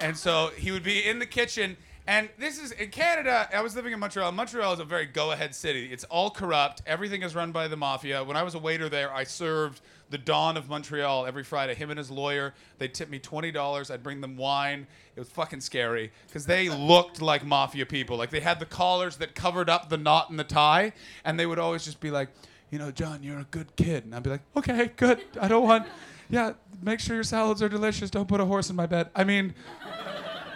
[0.00, 3.48] and so he would be in the kitchen and this is in Canada.
[3.54, 4.32] I was living in Montreal.
[4.32, 5.90] Montreal is a very go-ahead city.
[5.92, 6.82] It's all corrupt.
[6.86, 8.24] Everything is run by the mafia.
[8.24, 11.74] When I was a waiter there, I served the Don of Montreal every Friday.
[11.74, 12.54] Him and his lawyer.
[12.78, 13.90] They tipped me twenty dollars.
[13.90, 14.86] I'd bring them wine.
[15.14, 18.16] It was fucking scary because they looked like mafia people.
[18.16, 20.92] Like they had the collars that covered up the knot in the tie,
[21.24, 22.28] and they would always just be like,
[22.70, 25.20] you know, John, you're a good kid, and I'd be like, okay, good.
[25.40, 25.86] I don't want.
[26.28, 28.08] Yeah, make sure your salads are delicious.
[28.08, 29.10] Don't put a horse in my bed.
[29.14, 29.54] I mean.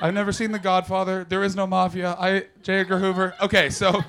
[0.05, 1.25] I've never seen The Godfather.
[1.25, 2.15] There is no mafia.
[2.19, 2.81] I J.
[2.81, 3.35] Edgar Hoover.
[3.41, 4.05] Okay, so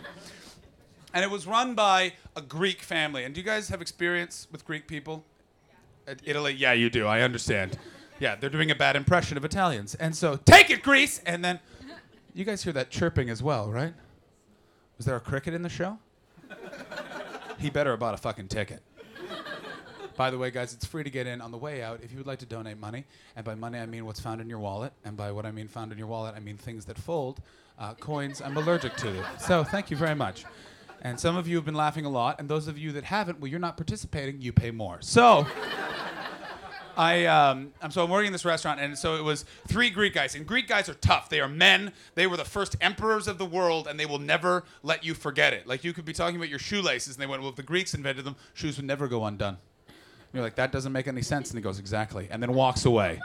[1.13, 3.23] and it was run by a Greek family.
[3.23, 5.23] And do you guys have experience with Greek people?
[6.05, 6.53] At Italy?
[6.53, 7.07] Yeah, you do.
[7.07, 7.79] I understand.
[8.19, 9.95] Yeah, they're doing a bad impression of Italians.
[9.95, 11.21] And so, take it, Greece!
[11.25, 11.61] And then,
[12.33, 13.93] you guys hear that chirping as well, right?
[14.97, 15.97] Was there a cricket in the show?
[17.57, 18.81] He better have bought a fucking ticket.
[20.15, 22.17] By the way, guys, it's free to get in on the way out if you
[22.17, 23.05] would like to donate money.
[23.35, 24.93] And by money, I mean what's found in your wallet.
[25.03, 27.41] And by what I mean found in your wallet, I mean things that fold.
[27.77, 29.25] Uh, coins, I'm allergic to.
[29.39, 30.45] So thank you very much.
[31.01, 33.39] And some of you have been laughing a lot, and those of you that haven't,
[33.39, 34.97] well, you're not participating, you pay more.
[35.01, 35.45] So.
[36.97, 40.13] I um, I'm, so I'm working in this restaurant, and so it was three Greek
[40.13, 40.33] guys.
[40.33, 41.27] And Greek guys are tough.
[41.27, 41.91] They are men.
[42.13, 45.51] They were the first emperors of the world, and they will never let you forget
[45.51, 45.67] it.
[45.67, 47.93] Like you could be talking about your shoelaces, and they went, "Well, if the Greeks
[47.93, 49.57] invented them, shoes would never go undone."
[50.35, 53.21] You're like, "That doesn't make any sense." And he goes, "Exactly," and then walks away.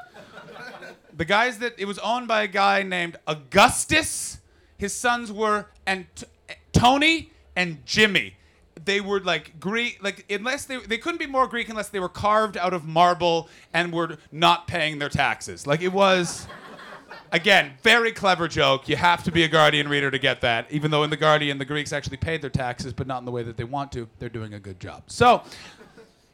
[1.16, 4.38] the guys that it was owned by a guy named Augustus.
[4.78, 6.06] His sons were and
[6.72, 8.36] Tony and Jimmy
[8.84, 12.08] they were like Greek, like unless they they couldn't be more Greek unless they were
[12.08, 15.66] carved out of marble and were not paying their taxes.
[15.66, 16.46] Like it was.
[17.32, 18.88] Again, very clever joke.
[18.88, 20.66] You have to be a Guardian reader to get that.
[20.68, 23.30] Even though in the Guardian the Greeks actually paid their taxes, but not in the
[23.30, 24.08] way that they want to.
[24.18, 25.04] They're doing a good job.
[25.06, 25.44] So,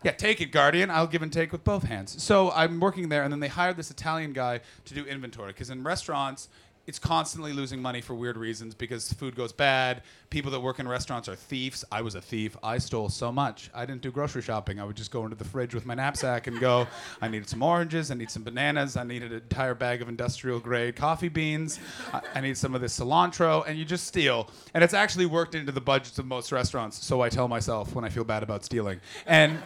[0.07, 0.88] yeah, take it, Guardian.
[0.88, 2.23] I'll give and take with both hands.
[2.23, 5.69] So I'm working there, and then they hired this Italian guy to do inventory because
[5.69, 6.49] in restaurants
[6.87, 10.03] it's constantly losing money for weird reasons because food goes bad.
[10.31, 11.85] People that work in restaurants are thieves.
[11.90, 12.57] I was a thief.
[12.62, 13.71] I stole so much.
[13.75, 14.79] I didn't do grocery shopping.
[14.79, 16.87] I would just go into the fridge with my knapsack and go,
[17.21, 18.12] I needed some oranges.
[18.12, 18.97] I need some bananas.
[18.97, 21.81] I needed an entire bag of industrial grade coffee beans.
[22.12, 23.66] I, I need some of this cilantro.
[23.66, 24.49] And you just steal.
[24.73, 27.05] And it's actually worked into the budgets of most restaurants.
[27.05, 29.01] So I tell myself when I feel bad about stealing.
[29.27, 29.61] And.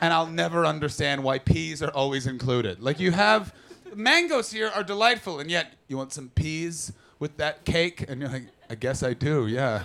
[0.00, 2.80] and I'll never understand why peas are always included.
[2.80, 3.54] Like you have
[3.94, 8.30] mangoes here are delightful, and yet you want some peas with that cake, and you're
[8.30, 9.82] like, I guess I do, yeah.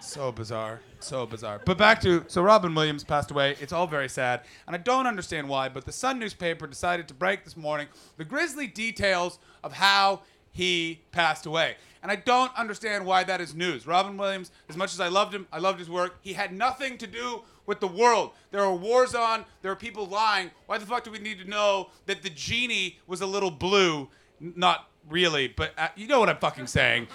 [0.00, 1.60] so bizarre, so bizarre.
[1.64, 3.56] But back to so Robin Williams passed away.
[3.60, 5.68] It's all very sad, and I don't understand why.
[5.68, 10.22] But the Sun newspaper decided to break this morning the grisly details of how
[10.52, 11.76] he passed away.
[12.02, 13.86] And I don't understand why that is news.
[13.86, 16.98] Robin Williams, as much as I loved him, I loved his work, he had nothing
[16.98, 18.32] to do with the world.
[18.50, 20.50] There are wars on, there are people lying.
[20.66, 24.08] Why the fuck do we need to know that the genie was a little blue?
[24.40, 27.06] Not really, but uh, you know what I'm fucking saying.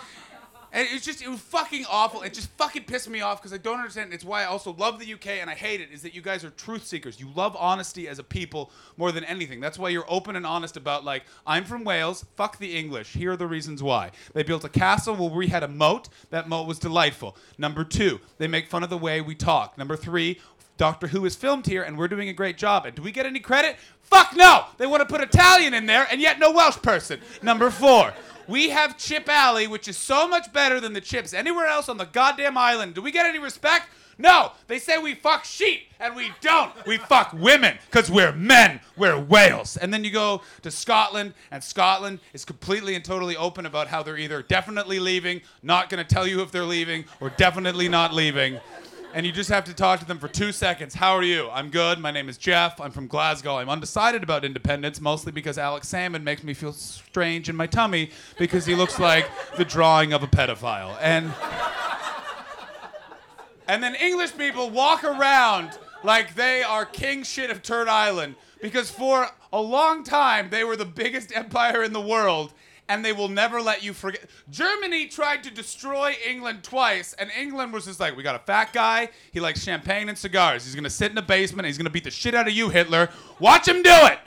[0.78, 2.22] And it's just, it was fucking awful.
[2.22, 4.14] It just fucking pissed me off because I don't understand.
[4.14, 6.46] It's why I also love the UK and I hate it, is that you guys
[6.46, 7.20] are truth seekers.
[7.20, 9.60] You love honesty as a people more than anything.
[9.60, 13.14] That's why you're open and honest about, like, I'm from Wales, fuck the English.
[13.14, 14.12] Here are the reasons why.
[14.36, 16.10] They built a castle where we had a moat.
[16.30, 17.36] That moat was delightful.
[17.58, 19.80] Number two, they make fun of the way we talk.
[19.80, 20.40] Number three,
[20.78, 22.86] Doctor Who is filmed here and we're doing a great job.
[22.86, 23.76] And do we get any credit?
[24.02, 24.66] Fuck no!
[24.78, 27.20] They want to put Italian in there and yet no Welsh person.
[27.42, 28.14] Number four.
[28.48, 31.98] We have Chip Alley, which is so much better than the chips anywhere else on
[31.98, 32.94] the goddamn island.
[32.94, 33.90] Do we get any respect?
[34.18, 36.74] No, they say we fuck sheep, and we don't.
[36.88, 38.80] We fuck women, because we're men.
[38.96, 39.78] We're Wales.
[39.78, 44.02] And then you go to Scotland, and Scotland is completely and totally open about how
[44.02, 48.14] they're either definitely leaving, not going to tell you if they're leaving, or definitely not
[48.14, 48.60] leaving
[49.14, 50.94] and you just have to talk to them for two seconds.
[50.94, 51.50] How are you?
[51.52, 52.00] I'm good.
[52.00, 52.80] My name is Jeff.
[52.80, 53.58] I'm from Glasgow.
[53.58, 58.12] I'm undecided about independence, mostly because Alex Salmond makes me feel strange in my tummy
[58.38, 60.98] because he looks like the drawing of a pedophile.
[61.02, 61.34] And
[63.68, 68.92] and then English people walk around like they are king shit of Turd Island because
[68.92, 72.54] for a long time they were the biggest empire in the world
[72.90, 74.26] and they will never let you forget.
[74.50, 78.74] Germany tried to destroy England twice, and England was just like, we got a fat
[78.74, 79.10] guy.
[79.32, 80.66] He likes champagne and cigars.
[80.66, 81.66] He's gonna sit in the basement.
[81.66, 83.10] And he's gonna beat the shit out of you, Hitler.
[83.40, 84.20] Watch him do it.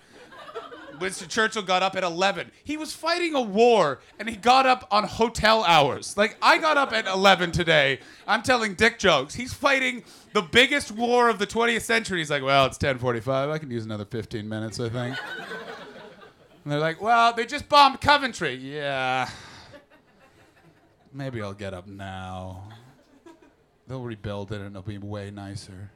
[1.00, 2.50] Winston Churchill got up at 11.
[2.62, 6.16] He was fighting a war and he got up on hotel hours.
[6.16, 8.00] Like, I got up at 11 today.
[8.28, 9.34] I'm telling dick jokes.
[9.34, 12.18] He's fighting the biggest war of the 20th century.
[12.18, 13.48] He's like, well, it's 1045.
[13.48, 15.16] I can use another 15 minutes, I think.
[16.64, 18.54] And they're like, well, they just bombed Coventry.
[18.54, 19.28] Yeah.
[21.12, 22.64] Maybe I'll get up now.
[23.88, 25.90] They'll rebuild it and it'll be way nicer.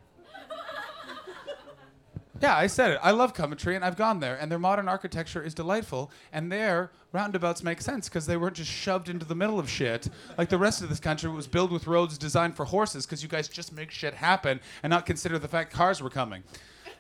[2.43, 3.01] Yeah, I said it.
[3.01, 6.91] I love Coventry, and I've gone there, and their modern architecture is delightful, and their
[7.13, 10.59] roundabouts make sense because they weren't just shoved into the middle of shit like the
[10.59, 13.73] rest of this country was built with roads designed for horses because you guys just
[13.73, 16.43] make shit happen and not consider the fact cars were coming.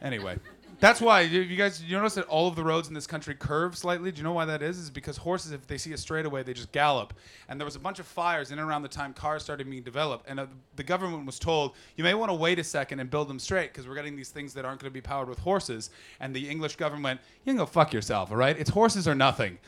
[0.00, 0.38] Anyway.
[0.80, 3.76] That's why you guys you notice that all of the roads in this country curve
[3.76, 4.10] slightly.
[4.10, 4.78] Do you know why that is?
[4.78, 7.14] Is because horses, if they see a straightaway, they just gallop.
[7.48, 9.82] And there was a bunch of fires in and around the time cars started being
[9.82, 13.10] developed, and uh, the government was told you may want to wait a second and
[13.10, 15.38] build them straight because we're getting these things that aren't going to be powered with
[15.38, 15.90] horses.
[16.20, 18.58] And the English government you can go fuck yourself, all right?
[18.58, 19.58] It's horses or nothing.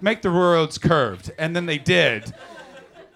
[0.00, 2.32] Make the roads curved, and then they did.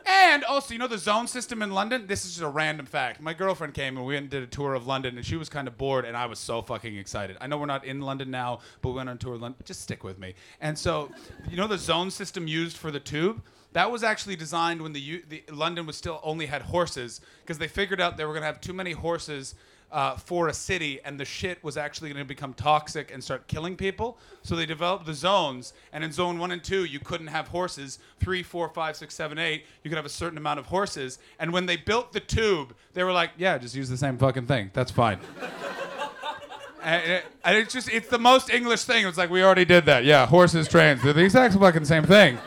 [0.06, 2.06] And also, you know the zone system in London?
[2.06, 3.20] This is just a random fact.
[3.20, 5.48] My girlfriend came and we went and did a tour of London, and she was
[5.48, 7.36] kind of bored, and I was so fucking excited.
[7.40, 9.60] I know we're not in London now, but we went on tour of London.
[9.64, 10.34] Just stick with me.
[10.60, 11.10] And so,
[11.48, 13.42] you know the zone system used for the tube?
[13.72, 17.68] That was actually designed when the, the London was still only had horses, because they
[17.68, 19.54] figured out they were going to have too many horses
[19.92, 23.46] uh, for a city, and the shit was actually going to become toxic and start
[23.46, 24.18] killing people.
[24.42, 27.98] So they developed the zones, and in zone one and two, you couldn't have horses.
[28.18, 31.18] Three, four, five, six, seven, eight, you could have a certain amount of horses.
[31.38, 34.46] And when they built the tube, they were like, "Yeah, just use the same fucking
[34.46, 34.70] thing.
[34.72, 35.18] That's fine."
[36.82, 39.06] and, it, and it's just it's the most English thing.
[39.06, 40.04] It's like we already did that.
[40.04, 42.38] Yeah, horses, trains, they're the exact fucking same thing.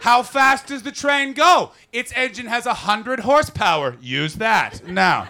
[0.00, 1.72] How fast does the train go?
[1.92, 3.96] Its engine has 100 horsepower.
[4.00, 4.86] Use that.
[4.86, 5.28] Now.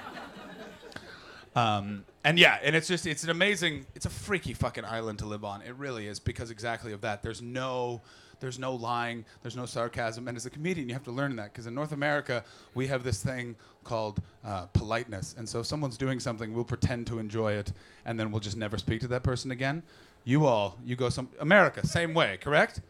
[1.57, 5.27] Um, and yeah, and it's just it's an amazing, it's a freaky fucking island to
[5.27, 5.63] live on.
[5.63, 7.23] It really is because exactly of that.
[7.23, 8.03] There's no
[8.41, 11.53] there's no lying, there's no sarcasm, and as a comedian, you have to learn that
[11.53, 15.97] because in North America we have this thing called uh, politeness, and so if someone's
[15.97, 17.73] doing something, we'll pretend to enjoy it,
[18.05, 19.83] and then we'll just never speak to that person again.
[20.25, 22.83] You all, you go some America, same way, correct?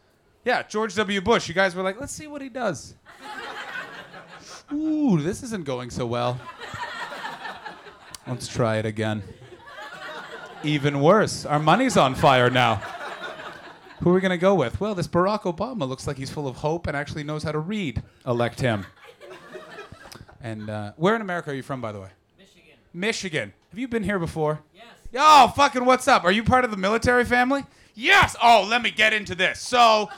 [0.45, 1.21] Yeah, George W.
[1.21, 1.49] Bush.
[1.49, 2.95] You guys were like, let's see what he does.
[4.73, 6.41] Ooh, this isn't going so well.
[8.27, 9.23] Let's try it again.
[10.65, 12.83] Even worse, our money's on fire now.
[14.01, 14.81] Who are we going to go with?
[14.81, 17.59] Well, this Barack Obama looks like he's full of hope and actually knows how to
[17.59, 18.03] read.
[18.27, 18.85] Elect him.
[20.43, 22.09] And uh, where in America are you from, by the way?
[22.39, 22.75] Michigan.
[22.93, 23.53] Michigan.
[23.71, 24.61] Have you been here before?
[24.75, 24.85] Yes.
[25.17, 26.25] Oh, fucking what's up?
[26.25, 27.65] Are you part of the military family?
[27.95, 28.37] Yes.
[28.43, 29.61] Oh, let me get into this.
[29.61, 30.11] So,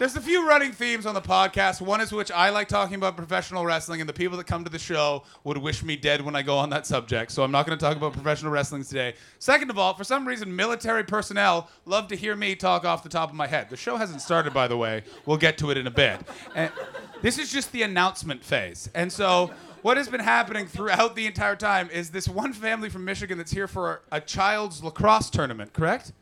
[0.00, 1.82] there's a few running themes on the podcast.
[1.82, 4.70] One is which I like talking about professional wrestling, and the people that come to
[4.70, 7.30] the show would wish me dead when I go on that subject.
[7.30, 9.12] So I'm not going to talk about professional wrestling today.
[9.40, 13.10] Second of all, for some reason, military personnel love to hear me talk off the
[13.10, 13.68] top of my head.
[13.68, 15.02] The show hasn't started, by the way.
[15.26, 16.18] We'll get to it in a bit.
[16.54, 16.72] And
[17.20, 18.88] this is just the announcement phase.
[18.94, 19.50] And so
[19.82, 23.52] what has been happening throughout the entire time is this one family from Michigan that's
[23.52, 26.12] here for a child's lacrosse tournament, correct?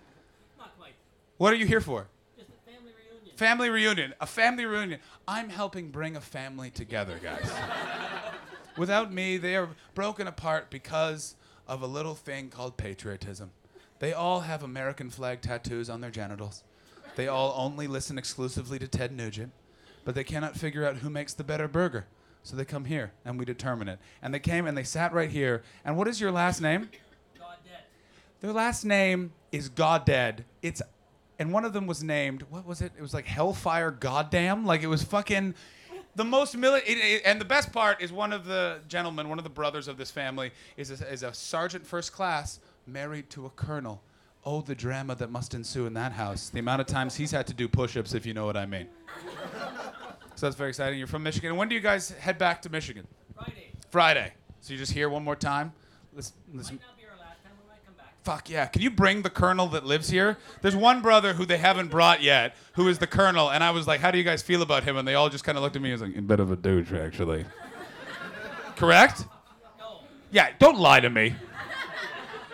[0.59, 0.95] Not quite.
[1.37, 2.09] What are you here for?
[3.39, 4.15] Family reunion.
[4.21, 4.99] A family reunion.
[5.29, 7.49] I'm helping bring a family together, guys.
[8.77, 11.37] Without me, they are broken apart because
[11.69, 13.53] of a little thing called patriotism.
[14.01, 16.65] They all have American flag tattoos on their genitals.
[17.15, 19.53] They all only listen exclusively to Ted Nugent,
[20.05, 22.07] but they cannot figure out who makes the better burger.
[22.43, 24.01] So they come here and we determine it.
[24.21, 25.63] And they came and they sat right here.
[25.85, 26.91] And what is your last name?
[27.39, 27.85] God dead.
[28.41, 30.41] Their last name is Goddead.
[30.61, 30.83] It's
[31.39, 32.93] and one of them was named what was it?
[32.97, 34.65] It was like Hellfire Goddamn.
[34.67, 35.55] Like it was fucking
[36.17, 39.39] the most mili- it, it- and the best part is one of the gentlemen, one
[39.39, 43.47] of the brothers of this family, is a, is a sergeant first class married to
[43.47, 44.03] a colonel.
[44.45, 46.49] Oh, the drama that must ensue in that house.
[46.49, 48.87] The amount of times he's had to do push-ups, if you know what I mean.
[50.37, 50.99] so that's very exciting.
[50.99, 51.51] You're from Michigan.
[51.51, 53.07] And when do you guys head back to Michigan?
[53.37, 53.73] Friday.
[53.91, 54.33] Friday.
[54.61, 55.73] So you're just here one more time.
[56.15, 56.81] Listen,
[58.29, 58.67] Fuck yeah.
[58.67, 60.37] Can you bring the colonel that lives here?
[60.61, 63.87] There's one brother who they haven't brought yet, who is the colonel, and I was
[63.87, 64.99] like, how do you guys feel about him?
[64.99, 66.57] And they all just kind of looked at me was like, a bit of a
[66.57, 67.47] douche, actually.
[68.77, 69.25] Correct?
[69.79, 70.01] No.
[70.31, 71.37] Yeah, don't lie to me.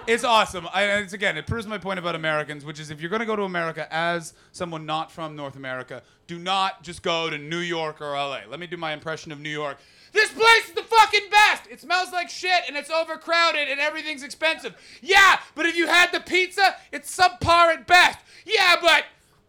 [0.07, 0.69] It's awesome.
[0.73, 3.27] I, it's again, it proves my point about Americans, which is if you're going to
[3.27, 7.59] go to America as someone not from North America, do not just go to New
[7.59, 8.40] York or LA.
[8.48, 9.79] Let me do my impression of New York.
[10.15, 11.65] This place is the fucking best.
[11.69, 14.77] It smells like shit and it's overcrowded and everything's expensive.
[15.02, 18.21] Yeah, but if you had the pizza, it's subpar at best.
[18.46, 19.06] Yeah, but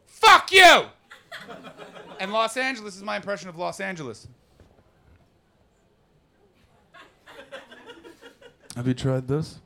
[0.07, 0.86] fuck you.
[2.20, 4.28] and Los Angeles is my impression of Los Angeles.
[8.76, 9.59] Have you tried this?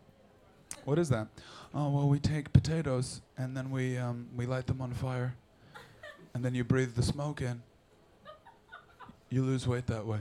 [0.84, 1.28] What is that?
[1.74, 5.34] Oh well, we take potatoes and then we um, we light them on fire,
[6.34, 7.64] and then you breathe the smoke in.
[9.30, 10.20] You lose weight that way.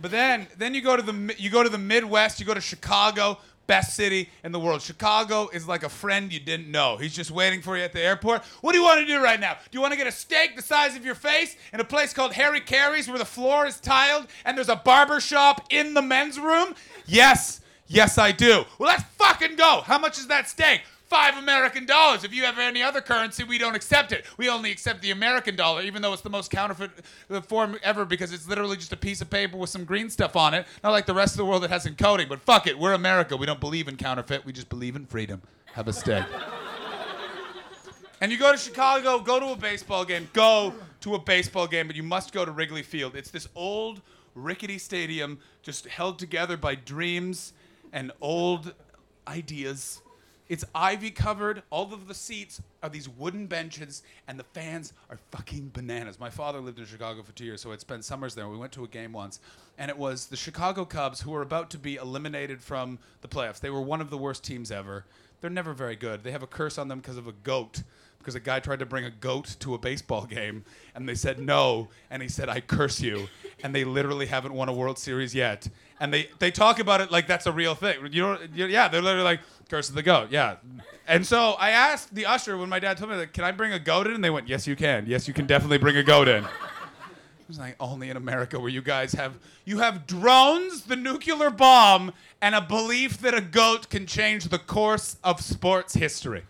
[0.00, 2.40] But then then you go to the you go to the Midwest.
[2.40, 4.82] You go to Chicago, best city in the world.
[4.82, 6.96] Chicago is like a friend you didn't know.
[6.96, 8.42] He's just waiting for you at the airport.
[8.62, 9.54] What do you want to do right now?
[9.54, 12.12] Do you want to get a steak the size of your face in a place
[12.12, 16.02] called Harry Caray's where the floor is tiled and there's a barber shop in the
[16.02, 16.74] men's room?
[17.06, 17.60] Yes.
[17.86, 18.64] Yes, I do.
[18.78, 19.82] Well, let's fucking go.
[19.84, 20.82] How much is that steak?
[21.10, 22.22] Five American dollars.
[22.22, 24.24] If you have any other currency, we don't accept it.
[24.36, 26.92] We only accept the American dollar, even though it's the most counterfeit
[27.28, 30.36] uh, form ever because it's literally just a piece of paper with some green stuff
[30.36, 30.68] on it.
[30.84, 32.78] Not like the rest of the world that has encoding, but fuck it.
[32.78, 33.36] We're America.
[33.36, 34.44] We don't believe in counterfeit.
[34.46, 35.42] We just believe in freedom.
[35.72, 36.24] Have a steak.
[38.20, 41.88] And you go to Chicago, go to a baseball game, go to a baseball game,
[41.88, 43.16] but you must go to Wrigley Field.
[43.16, 44.00] It's this old,
[44.36, 47.52] rickety stadium just held together by dreams
[47.92, 48.74] and old
[49.26, 50.02] ideas.
[50.50, 51.62] It's ivy covered.
[51.70, 56.18] All of the seats are these wooden benches, and the fans are fucking bananas.
[56.18, 58.48] My father lived in Chicago for two years, so I'd spend summers there.
[58.48, 59.38] We went to a game once,
[59.78, 63.60] and it was the Chicago Cubs who were about to be eliminated from the playoffs.
[63.60, 65.04] They were one of the worst teams ever.
[65.40, 66.24] They're never very good.
[66.24, 67.84] They have a curse on them because of a goat
[68.20, 70.62] because a guy tried to bring a goat to a baseball game
[70.94, 73.28] and they said no and he said i curse you.
[73.62, 75.68] And they literally haven't won a world series yet.
[75.98, 77.96] And they, they talk about it like that's a real thing.
[78.12, 80.56] You know yeah they're literally like curse of the goat yeah.
[81.08, 83.72] And so i asked the usher when my dad told me like can i bring
[83.72, 84.14] a goat in?
[84.14, 85.06] And they went yes you can.
[85.06, 86.44] Yes you can definitely bring a goat in.
[86.44, 86.48] I
[87.48, 92.12] was like only in America where you guys have you have drones, the nuclear bomb,
[92.42, 96.44] and a belief that a goat can change the course of sports history.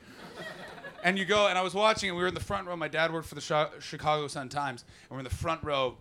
[1.03, 2.77] And you go, and I was watching, and we were in the front row.
[2.77, 5.97] My dad worked for the Chicago Sun Times, and we're in the front row.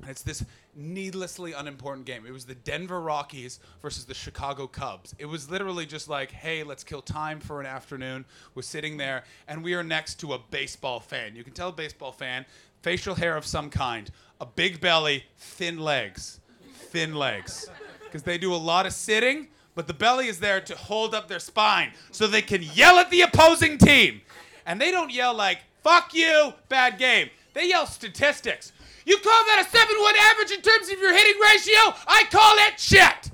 [0.00, 0.44] And it's this
[0.74, 2.24] needlessly unimportant game.
[2.24, 5.14] It was the Denver Rockies versus the Chicago Cubs.
[5.18, 8.24] It was literally just like, hey, let's kill time for an afternoon.
[8.54, 11.36] We're sitting there, and we are next to a baseball fan.
[11.36, 12.46] You can tell a baseball fan,
[12.80, 16.40] facial hair of some kind, a big belly, thin legs.
[16.74, 17.68] Thin legs.
[18.04, 21.28] Because they do a lot of sitting, but the belly is there to hold up
[21.28, 24.22] their spine so they can yell at the opposing team.
[24.68, 27.30] And they don't yell like, fuck you, bad game.
[27.54, 28.72] They yell statistics.
[29.06, 31.94] You call that a 7 1 average in terms of your hitting ratio?
[32.06, 33.30] I call it shit.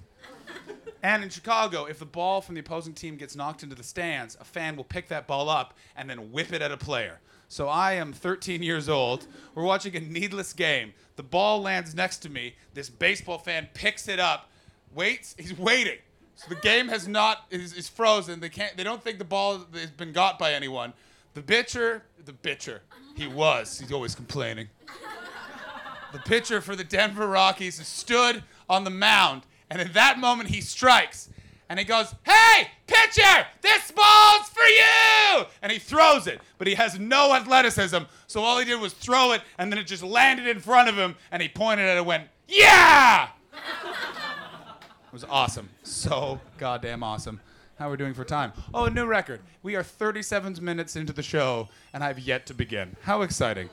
[1.03, 4.39] And in Chicago, if the ball from the opposing team gets knocked into the stands,
[4.41, 7.19] a fan will pick that ball up and then whip it at a player.
[7.49, 9.27] So I am 13 years old.
[9.57, 10.95] We're watching a needless game.
[11.17, 12.55] The ball lands next to me.
[12.75, 14.51] This baseball fan picks it up,
[14.95, 15.35] waits.
[15.37, 15.99] He's waiting.
[16.37, 18.39] So the game has not is, is frozen.
[18.39, 18.77] They can't.
[18.77, 20.93] They don't think the ball has been got by anyone.
[21.35, 22.83] The pitcher, the pitcher,
[23.17, 23.79] he was.
[23.79, 24.69] He's always complaining
[26.15, 30.61] the pitcher for the Denver Rockies stood on the mound, and in that moment he
[30.61, 31.29] strikes,
[31.69, 36.75] and he goes, "Hey, pitcher, this ball's for you!" And he throws it, but he
[36.75, 40.47] has no athleticism, so all he did was throw it, and then it just landed
[40.47, 45.69] in front of him, and he pointed at it and went, "Yeah!" it was awesome,
[45.83, 47.41] so goddamn awesome.
[47.85, 48.55] How are we doing for time?
[48.73, 49.41] Oh, a new record.
[49.63, 52.97] We are 37 minutes into the show, and I've yet to begin.
[53.03, 53.69] How exciting!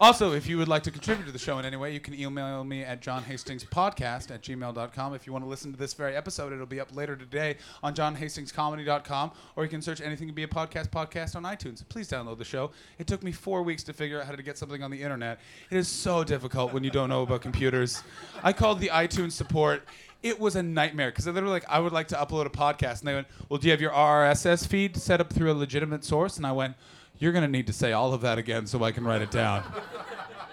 [0.00, 2.14] Also, if you would like to contribute to the show in any way, you can
[2.14, 5.14] email me at johnhastingspodcast at gmail.com.
[5.14, 7.96] If you want to listen to this very episode, it'll be up later today on
[7.96, 11.82] johnhastingscomedy.com, or you can search anything can be a podcast podcast on iTunes.
[11.88, 12.70] Please download the show.
[13.00, 15.40] It took me four weeks to figure out how to get something on the internet.
[15.68, 18.04] It is so difficult when you don't know about computers.
[18.44, 19.82] I called the iTunes support.
[20.22, 23.00] It was a nightmare because they were like, I would like to upload a podcast.
[23.00, 26.04] And they went, Well, do you have your RSS feed set up through a legitimate
[26.04, 26.36] source?
[26.36, 26.74] And I went,
[27.18, 29.30] You're going to need to say all of that again so I can write it
[29.30, 29.62] down.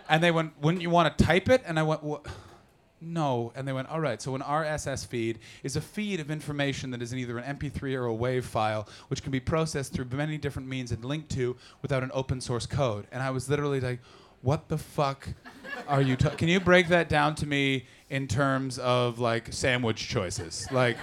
[0.08, 1.64] And they went, Wouldn't you want to type it?
[1.66, 2.20] And I went, "Wha-
[3.02, 3.52] No.
[3.56, 4.22] And they went, All right.
[4.22, 7.96] So an RSS feed is a feed of information that is in either an MP3
[7.96, 11.56] or a WAV file, which can be processed through many different means and linked to
[11.82, 13.08] without an open source code.
[13.12, 14.00] And I was literally like,
[14.46, 15.28] What the fuck
[15.88, 16.16] are you?
[16.16, 20.68] Ta- can you break that down to me in terms of like sandwich choices?
[20.72, 20.98] Like,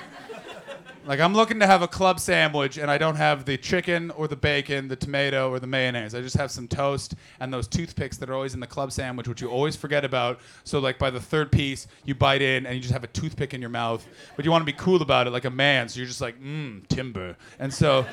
[1.05, 4.29] like I'm looking to have a club sandwich and I don't have the chicken or
[4.29, 6.15] the bacon, the tomato or the mayonnaise.
[6.15, 9.27] I just have some toast and those toothpicks that are always in the club sandwich,
[9.27, 10.39] which you always forget about.
[10.63, 13.55] So like by the third piece, you bite in and you just have a toothpick
[13.55, 15.89] in your mouth, but you want to be cool about it like a man.
[15.89, 17.37] So you're just like, mmm, timber.
[17.59, 18.07] And so.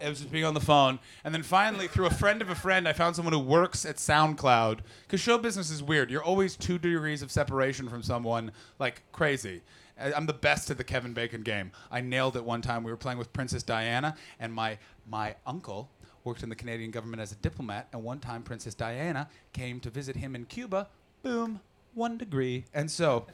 [0.00, 0.98] It was just being on the phone.
[1.24, 3.96] And then finally, through a friend of a friend, I found someone who works at
[3.96, 4.80] SoundCloud.
[5.02, 6.10] Because show business is weird.
[6.10, 9.62] You're always two degrees of separation from someone, like crazy.
[9.98, 11.72] I- I'm the best at the Kevin Bacon game.
[11.90, 12.84] I nailed it one time.
[12.84, 14.78] We were playing with Princess Diana, and my,
[15.08, 15.90] my uncle
[16.24, 17.88] worked in the Canadian government as a diplomat.
[17.92, 20.88] And one time, Princess Diana came to visit him in Cuba.
[21.22, 21.60] Boom,
[21.94, 22.64] one degree.
[22.74, 23.26] And so,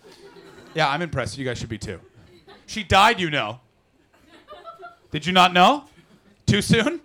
[0.75, 1.37] yeah, I'm impressed.
[1.37, 2.01] You guys should be too.
[2.67, 3.61] She died, you know.
[5.11, 5.85] Did you not know?
[6.47, 7.01] Too soon?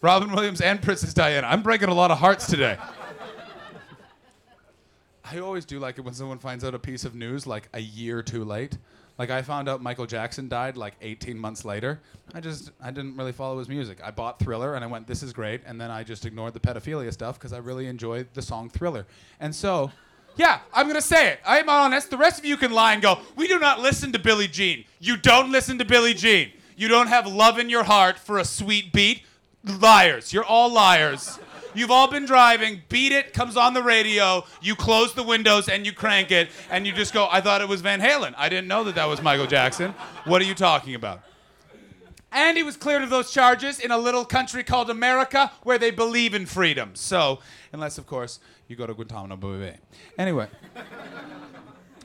[0.00, 1.46] Robin Williams and Princess Diana.
[1.46, 2.78] I'm breaking a lot of hearts today.
[5.24, 7.80] I always do like it when someone finds out a piece of news like a
[7.80, 8.78] year too late.
[9.18, 12.00] Like I found out Michael Jackson died like 18 months later.
[12.34, 13.98] I just I didn't really follow his music.
[14.02, 16.60] I bought Thriller and I went this is great and then I just ignored the
[16.60, 19.06] pedophilia stuff cuz I really enjoyed the song Thriller.
[19.38, 19.92] And so
[20.36, 21.40] Yeah, I'm gonna say it.
[21.44, 22.08] I'm honest.
[22.08, 24.84] The rest of you can lie and go, we do not listen to Billie Jean.
[24.98, 26.50] You don't listen to Billie Jean.
[26.80, 29.24] You don't have love in your heart for a sweet beat.
[29.62, 30.32] Liars.
[30.32, 31.38] You're all liars.
[31.74, 35.84] You've all been driving, beat it, comes on the radio, you close the windows and
[35.84, 38.32] you crank it, and you just go, I thought it was Van Halen.
[38.36, 39.94] I didn't know that that was Michael Jackson.
[40.24, 41.20] What are you talking about?
[42.32, 45.90] And he was cleared of those charges in a little country called America where they
[45.90, 46.92] believe in freedom.
[46.94, 47.40] So,
[47.74, 49.76] unless, of course, you go to Guantanamo Bay.
[50.16, 50.48] Anyway,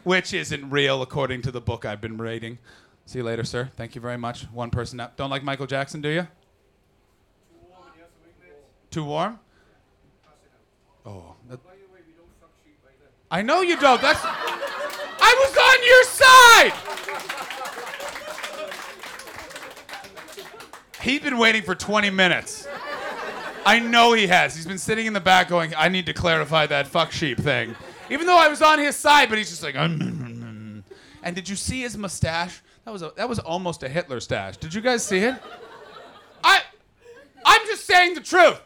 [0.04, 2.60] which isn't real according to the book I've been reading.
[3.06, 3.70] See you later, sir.
[3.76, 4.44] Thank you very much.
[4.52, 5.16] One person up.
[5.16, 6.28] Don't like Michael Jackson, do you?
[8.90, 9.40] Too warm?
[11.06, 11.36] Oh.
[11.50, 11.60] that-
[13.30, 14.02] I know you don't.
[14.02, 14.20] That's.
[14.24, 16.74] I was on your side!
[21.02, 22.68] He's been waiting for 20 minutes.
[23.66, 24.56] I know he has.
[24.56, 27.76] He's been sitting in the back going, I need to clarify that fuck sheep thing.
[28.10, 30.44] Even though I was on his side, but he's just like, um, mm, mm, mm,
[30.44, 30.84] "Mm."
[31.24, 32.62] and did you see his mustache?
[32.86, 34.58] That was a, that was almost a Hitler stash.
[34.58, 35.36] Did you guys see it?
[36.44, 36.62] I,
[37.44, 38.62] I'm just saying the truth.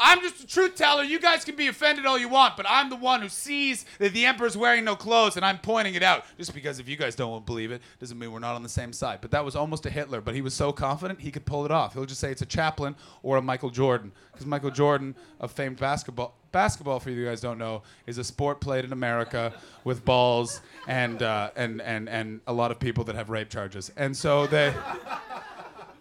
[0.00, 1.02] I'm just a truth teller.
[1.02, 4.12] You guys can be offended all you want, but I'm the one who sees that
[4.12, 6.24] the emperor's wearing no clothes, and I'm pointing it out.
[6.36, 8.92] Just because if you guys don't believe it, doesn't mean we're not on the same
[8.92, 9.18] side.
[9.20, 11.72] But that was almost a Hitler, but he was so confident he could pull it
[11.72, 11.94] off.
[11.94, 12.94] He'll just say it's a Chaplin
[13.24, 16.34] or a Michael Jordan, because Michael Jordan a famed basketball.
[16.52, 19.52] Basketball, for you guys don't know, is a sport played in America
[19.84, 23.90] with balls and uh, and and and a lot of people that have rape charges,
[23.96, 24.72] and so they.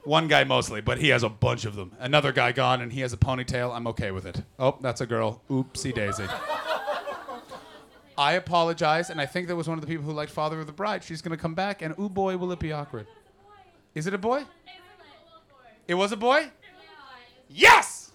[0.07, 1.91] One guy mostly, but he has a bunch of them.
[1.99, 3.75] Another guy gone and he has a ponytail.
[3.75, 4.41] I'm okay with it.
[4.57, 5.41] Oh, that's a girl.
[5.49, 6.23] Oopsie daisy.
[8.17, 10.65] I apologize, and I think that was one of the people who liked Father of
[10.65, 11.03] the Bride.
[11.03, 13.05] She's gonna come back, and ooh boy, will it be awkward.
[13.95, 14.45] Is it a boy?
[15.89, 16.51] It was a boy?
[17.49, 18.13] Yes!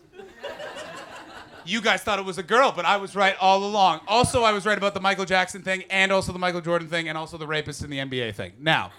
[1.66, 4.01] You guys thought it was a girl, but I was right all along.
[4.09, 7.11] Also, I was right about the Michael Jackson thing, and also the Michael Jordan thing,
[7.11, 8.55] and also the rapist in the NBA thing.
[8.59, 8.93] Now,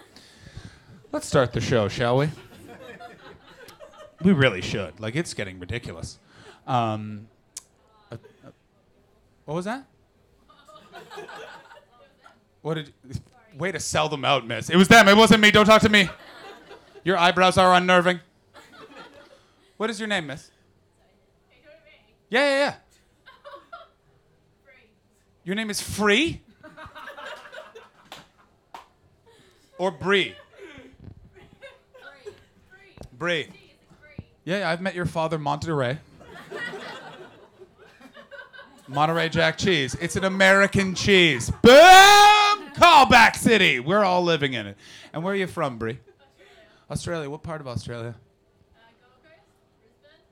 [1.12, 2.30] let's start the show, shall we?
[4.24, 5.00] We really should.
[5.00, 6.18] Like, it's getting ridiculous.
[6.66, 7.28] Um,
[8.12, 8.16] uh,
[8.46, 8.52] uh,
[9.46, 9.86] what was that?
[12.62, 12.94] What did?
[13.58, 14.70] Way to sell them out, miss.
[14.70, 15.08] It was them.
[15.08, 15.52] It wasn't me.
[15.52, 16.10] Don't talk to me.
[17.04, 18.20] Your eyebrows are unnerving.
[19.78, 20.50] What is your name, miss?
[22.30, 22.76] Yeah, yeah, yeah.
[24.64, 24.90] Free.
[25.44, 26.42] Your name is Free?
[29.78, 30.36] Or Bree?
[33.12, 33.48] Bree.
[34.46, 36.00] Yeah, yeah, I've met your father, Monterey.
[38.90, 39.96] Monterey Jack cheese.
[40.02, 41.50] It's an American cheese.
[41.62, 42.72] Boom!
[42.74, 43.80] Callback City.
[43.80, 44.78] We're all living in it.
[45.14, 46.00] And where are you from, Brie?
[46.92, 47.30] Australia.
[47.30, 48.16] What part of Australia?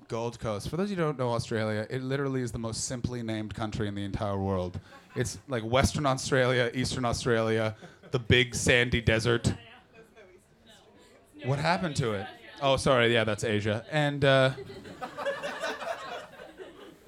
[0.10, 0.68] Gold Coast.
[0.68, 3.56] For those of you who don't know Australia, it literally is the most simply named
[3.56, 4.78] country in the entire world.
[5.16, 7.78] It's like Western Australia, Eastern Australia,
[8.12, 9.54] the big sandy desert.
[11.46, 12.28] What happened to it?
[12.62, 13.12] Oh, sorry.
[13.12, 13.84] Yeah, that's Asia.
[13.92, 14.52] And uh,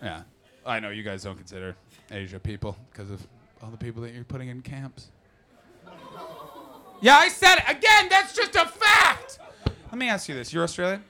[0.01, 0.23] yeah,
[0.65, 1.75] I know you guys don't consider
[2.09, 3.25] Asia people because of
[3.61, 5.09] all the people that you're putting in camps.
[7.01, 8.09] Yeah, I said it again.
[8.09, 9.37] That's just a fact.
[9.91, 11.03] Let me ask you this: You're Australian.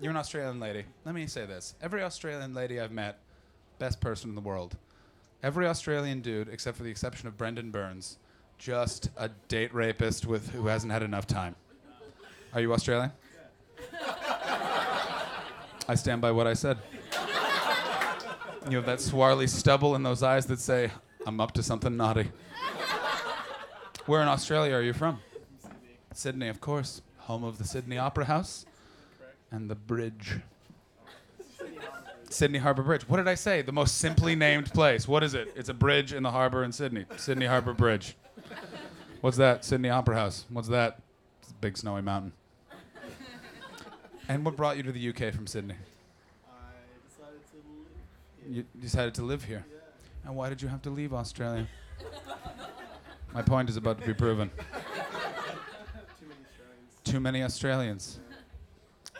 [0.00, 0.84] You're an Australian lady.
[1.04, 3.18] Let me say this: Every Australian lady I've met,
[3.78, 4.76] best person in the world.
[5.42, 8.16] Every Australian dude, except for the exception of Brendon Burns,
[8.58, 11.54] just a date rapist with who hasn't had enough time.
[12.54, 13.10] Are you Australian?
[15.90, 16.78] I stand by what I said.
[18.70, 20.92] You have that swarly stubble in those eyes that say,
[21.26, 22.30] I'm up to something naughty.
[24.06, 25.18] Where in Australia are you from?
[25.60, 27.02] Sydney, Sydney, of course.
[27.22, 28.66] Home of the Sydney Opera House
[29.50, 30.36] and the bridge.
[32.28, 33.08] Sydney Harbor Bridge.
[33.08, 33.60] What did I say?
[33.60, 35.08] The most simply named place.
[35.08, 35.52] What is it?
[35.56, 37.04] It's a bridge in the harbor in Sydney.
[37.16, 38.16] Sydney Harbor Bridge.
[39.22, 39.64] What's that?
[39.64, 40.44] Sydney Opera House.
[40.50, 41.00] What's that?
[41.60, 42.30] Big snowy mountain.
[44.30, 45.74] And what brought you to the UK from Sydney?
[46.46, 46.52] I
[47.04, 49.66] decided to live You decided to live here.
[50.24, 51.66] And why did you have to leave Australia?
[53.34, 54.48] My point is about to be proven.
[54.62, 54.68] too
[56.28, 56.94] many Australians.
[57.02, 58.20] Too many Australians.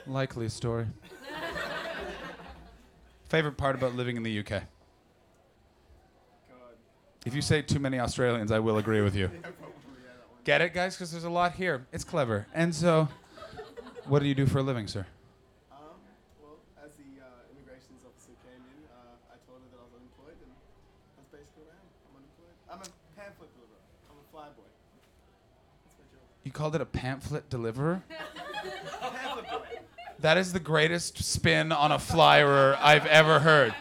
[0.07, 0.87] Likely story.
[3.29, 4.49] Favorite part about living in the UK?
[4.49, 4.63] God.
[7.27, 9.23] If you say too many Australians, I will agree with you.
[9.23, 9.65] Yeah, probably
[10.05, 10.39] yeah, that one.
[10.45, 10.95] Get it, guys?
[10.95, 11.85] Because there's a lot here.
[11.91, 12.47] It's clever.
[12.55, 13.09] And so,
[14.11, 15.07] what do you do for a living, sir?
[15.71, 15.79] Um,
[16.43, 19.95] well, as the uh, immigrations officer came in, uh, I told her that I was
[19.95, 20.51] unemployed, and
[21.15, 21.87] that's basically what I am.
[22.11, 22.59] I'm unemployed.
[22.67, 23.79] I'm a pamphlet deliverer.
[24.11, 24.67] I'm a flyboy.
[25.87, 26.27] That's my job.
[26.43, 28.03] You called it a pamphlet deliverer?
[29.01, 29.79] Pamphlet boy.
[30.19, 33.75] That is the greatest spin on a flyer I've ever heard.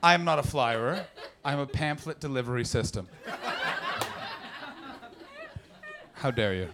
[0.00, 1.06] I'm not a flyer.
[1.44, 3.08] I'm a pamphlet delivery system.
[6.14, 6.68] How dare you?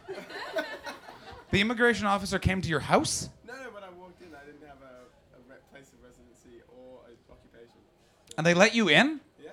[1.50, 3.30] The immigration officer came to your house?
[3.46, 6.62] No, no, when I walked in, I didn't have a, a re- place of residency
[6.68, 7.78] or an occupation.
[8.36, 9.20] And they let you in?
[9.42, 9.50] Yeah.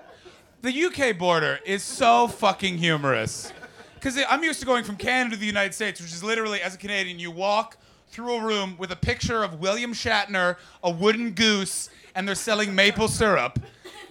[0.62, 3.54] The UK border is so fucking humorous.
[3.94, 6.76] Because I'm used to going from Canada to the United States, which is literally, as
[6.76, 7.78] a Canadian, you walk
[8.10, 12.76] through a room with a picture of William Shatner, a wooden goose, and they're selling
[12.76, 13.58] maple syrup,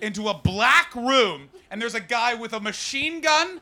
[0.01, 3.61] into a black room, and there's a guy with a machine gun,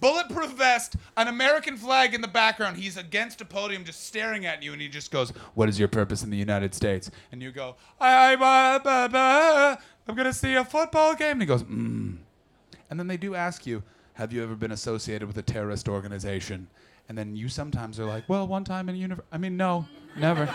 [0.00, 2.76] bulletproof vest, an American flag in the background.
[2.76, 5.88] He's against a podium just staring at you, and he just goes, What is your
[5.88, 7.10] purpose in the United States?
[7.32, 11.32] And you go, ba- ba- I'm going to see a football game.
[11.32, 12.18] And he goes, Mm.
[12.90, 13.82] And then they do ask you,
[14.14, 16.68] have you ever been associated with a terrorist organization?
[17.08, 19.24] And then you sometimes are like, well, one time in universe.
[19.32, 19.86] I mean, no,
[20.16, 20.48] never.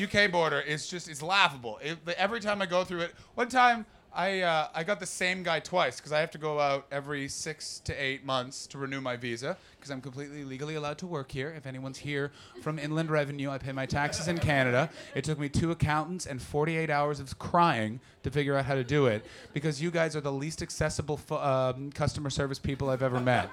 [0.00, 1.78] UK border is just it's laughable.
[1.82, 3.84] It, every time I go through it, one time
[4.14, 7.28] I uh, I got the same guy twice because I have to go out every
[7.28, 11.32] six to eight months to renew my visa because I'm completely legally allowed to work
[11.32, 11.54] here.
[11.56, 14.90] If anyone's here from Inland Revenue, I pay my taxes in Canada.
[15.14, 18.84] It took me two accountants and 48 hours of crying to figure out how to
[18.84, 23.18] do it because you guys are the least accessible um, customer service people I've ever
[23.18, 23.48] met.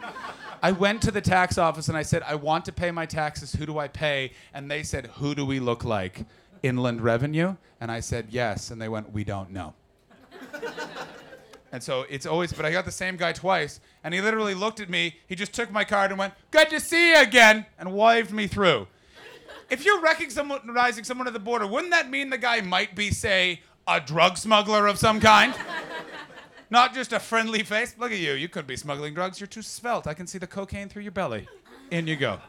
[0.62, 3.54] I went to the tax office and I said, I want to pay my taxes.
[3.54, 4.34] Who do I pay?
[4.54, 6.26] And they said, Who do we look like?
[6.64, 7.56] Inland Revenue?
[7.80, 8.72] And I said, Yes.
[8.72, 9.74] And they went, We don't know.
[11.72, 13.80] and so it's always, but I got the same guy twice.
[14.04, 15.16] And he literally looked at me.
[15.28, 17.66] He just took my card and went, Good to see you again.
[17.78, 18.88] And waved me through.
[19.70, 23.62] If you're recognizing someone at the border, wouldn't that mean the guy might be, say,
[23.88, 25.54] a drug smuggler of some kind?
[26.72, 27.96] Not just a friendly face.
[27.98, 28.34] Look at you.
[28.34, 29.40] You could be smuggling drugs.
[29.40, 30.08] You're too svelte.
[30.08, 31.48] I can see the cocaine through your belly.
[31.92, 32.40] In you go.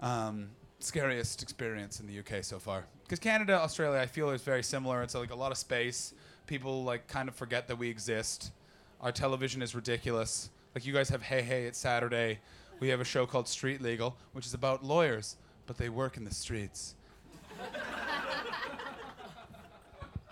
[0.00, 2.84] Um, scariest experience in the UK so far.
[3.02, 5.02] Because Canada, Australia, I feel is very similar.
[5.02, 6.14] It's like a lot of space.
[6.46, 8.52] People like kind of forget that we exist.
[9.00, 10.50] Our television is ridiculous.
[10.74, 12.40] Like you guys have Hey Hey, it's Saturday.
[12.80, 15.36] We have a show called Street Legal, which is about lawyers,
[15.66, 16.96] but they work in the streets.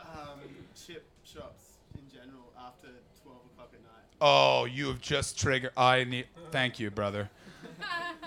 [0.01, 0.41] Um,
[0.75, 2.89] chip shops in general after
[3.23, 4.05] 12 o'clock at night.
[4.21, 5.73] Oh, you have just triggered.
[5.77, 6.27] I need.
[6.51, 7.31] Thank you, brother.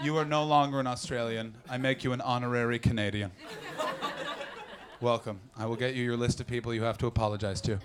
[0.03, 1.55] You are no longer an Australian.
[1.69, 3.31] I make you an honorary Canadian.
[5.01, 5.41] Welcome.
[5.57, 7.79] I will get you your list of people you have to apologize to.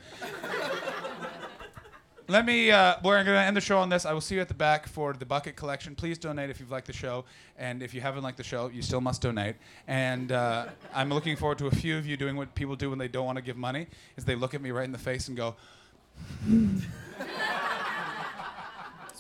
[2.29, 2.71] Let me.
[2.71, 4.07] Uh, we're going to end the show on this.
[4.07, 5.97] I will see you at the back for the bucket collection.
[5.97, 7.25] Please donate if you've liked the show,
[7.59, 9.57] and if you haven't liked the show, you still must donate.
[9.89, 13.01] And uh, I'm looking forward to a few of you doing what people do when
[13.01, 15.27] they don't want to give money: is they look at me right in the face
[15.27, 15.57] and go,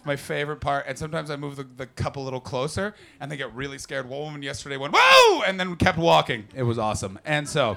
[0.00, 0.86] It's my favorite part.
[0.88, 4.08] And sometimes I move the, the cup a little closer and they get really scared.
[4.08, 5.42] One woman yesterday went, whoa!
[5.42, 6.46] And then kept walking.
[6.54, 7.18] It was awesome.
[7.26, 7.76] And so,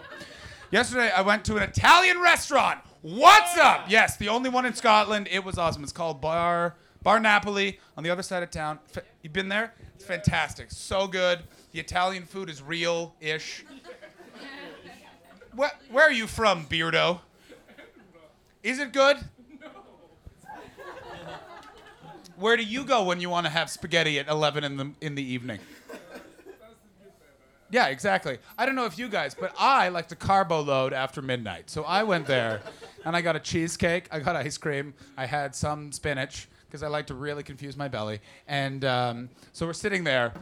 [0.72, 2.80] yesterday I went to an Italian restaurant.
[3.02, 3.88] What's up?
[3.90, 5.28] Yes, the only one in Scotland.
[5.30, 5.84] It was awesome.
[5.84, 8.80] It's called Bar Bar Napoli on the other side of town.
[8.96, 9.74] F- you been there?
[9.94, 10.72] It's fantastic.
[10.72, 11.40] So good.
[11.74, 13.66] The Italian food is real ish.
[15.56, 17.20] Where, where are you from, Beardo?
[18.64, 19.18] Is it good?
[22.44, 25.16] Where do you go when you want to have spaghetti at 11 in the in
[25.16, 25.60] the evening?
[27.72, 28.38] Yeah, exactly.
[28.58, 31.70] I don't know if you guys, but I like to carbo load after midnight.
[31.70, 32.60] So I went there
[33.06, 36.88] and I got a cheesecake, I got ice cream, I had some spinach because I
[36.88, 38.20] like to really confuse my belly.
[38.46, 40.34] And um, so we're sitting there,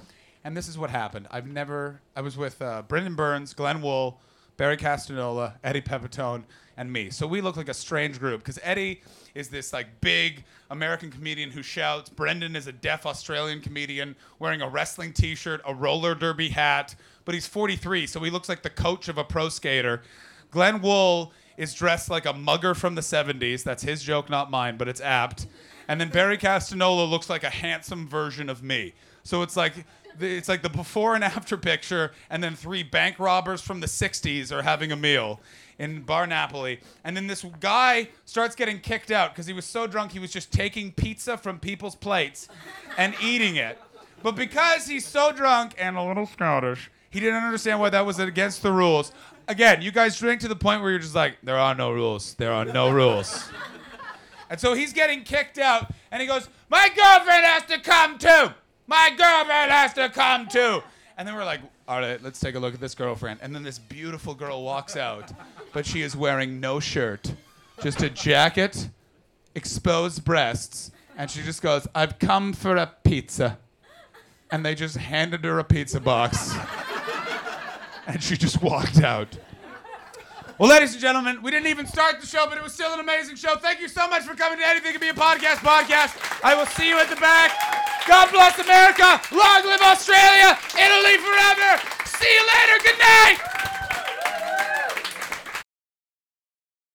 [0.43, 1.27] and this is what happened.
[1.29, 4.19] I've never, I was with uh, Brendon Burns, Glenn Wool,
[4.57, 6.45] Barry Castagnola, Eddie Pepitone,
[6.81, 7.11] and me.
[7.11, 9.01] So we look like a strange group because Eddie
[9.35, 12.09] is this like big American comedian who shouts.
[12.09, 17.35] Brendon is a deaf Australian comedian wearing a wrestling T-shirt, a roller derby hat, but
[17.35, 20.01] he's 43, so he looks like the coach of a pro skater.
[20.49, 23.63] Glenn Wool is dressed like a mugger from the 70s.
[23.63, 25.45] That's his joke, not mine, but it's apt.
[25.87, 28.93] And then Barry Castagnola looks like a handsome version of me.
[29.23, 29.85] So it's like
[30.19, 34.51] it's like the before and after picture, and then three bank robbers from the 60s
[34.51, 35.39] are having a meal
[35.81, 36.79] in Bar Napoli.
[37.03, 40.31] And then this guy starts getting kicked out because he was so drunk he was
[40.31, 42.47] just taking pizza from people's plates
[42.97, 43.79] and eating it.
[44.21, 48.19] But because he's so drunk and a little Scottish, he didn't understand why that was
[48.19, 49.11] against the rules.
[49.47, 52.35] Again, you guys drink to the point where you're just like, there are no rules.
[52.35, 53.49] There are no rules.
[54.51, 58.53] And so he's getting kicked out, and he goes, My girlfriend has to come too!
[58.85, 60.83] My girlfriend has to come too!
[61.17, 63.39] And then we're like, All right, let's take a look at this girlfriend.
[63.41, 65.31] And then this beautiful girl walks out,
[65.73, 67.33] but she is wearing no shirt,
[67.81, 68.89] just a jacket,
[69.55, 73.57] exposed breasts, and she just goes, I've come for a pizza.
[74.51, 76.53] And they just handed her a pizza box,
[78.05, 79.37] and she just walked out.
[80.57, 82.99] Well, ladies and gentlemen, we didn't even start the show, but it was still an
[82.99, 83.55] amazing show.
[83.55, 86.19] Thank you so much for coming to Anything Can Be a Podcast podcast.
[86.43, 87.51] I will see you at the back.
[88.07, 89.21] God bless America.
[89.33, 90.57] Long live Australia.
[90.77, 91.81] Italy forever.
[92.05, 92.77] See you later.
[92.83, 93.90] Good night.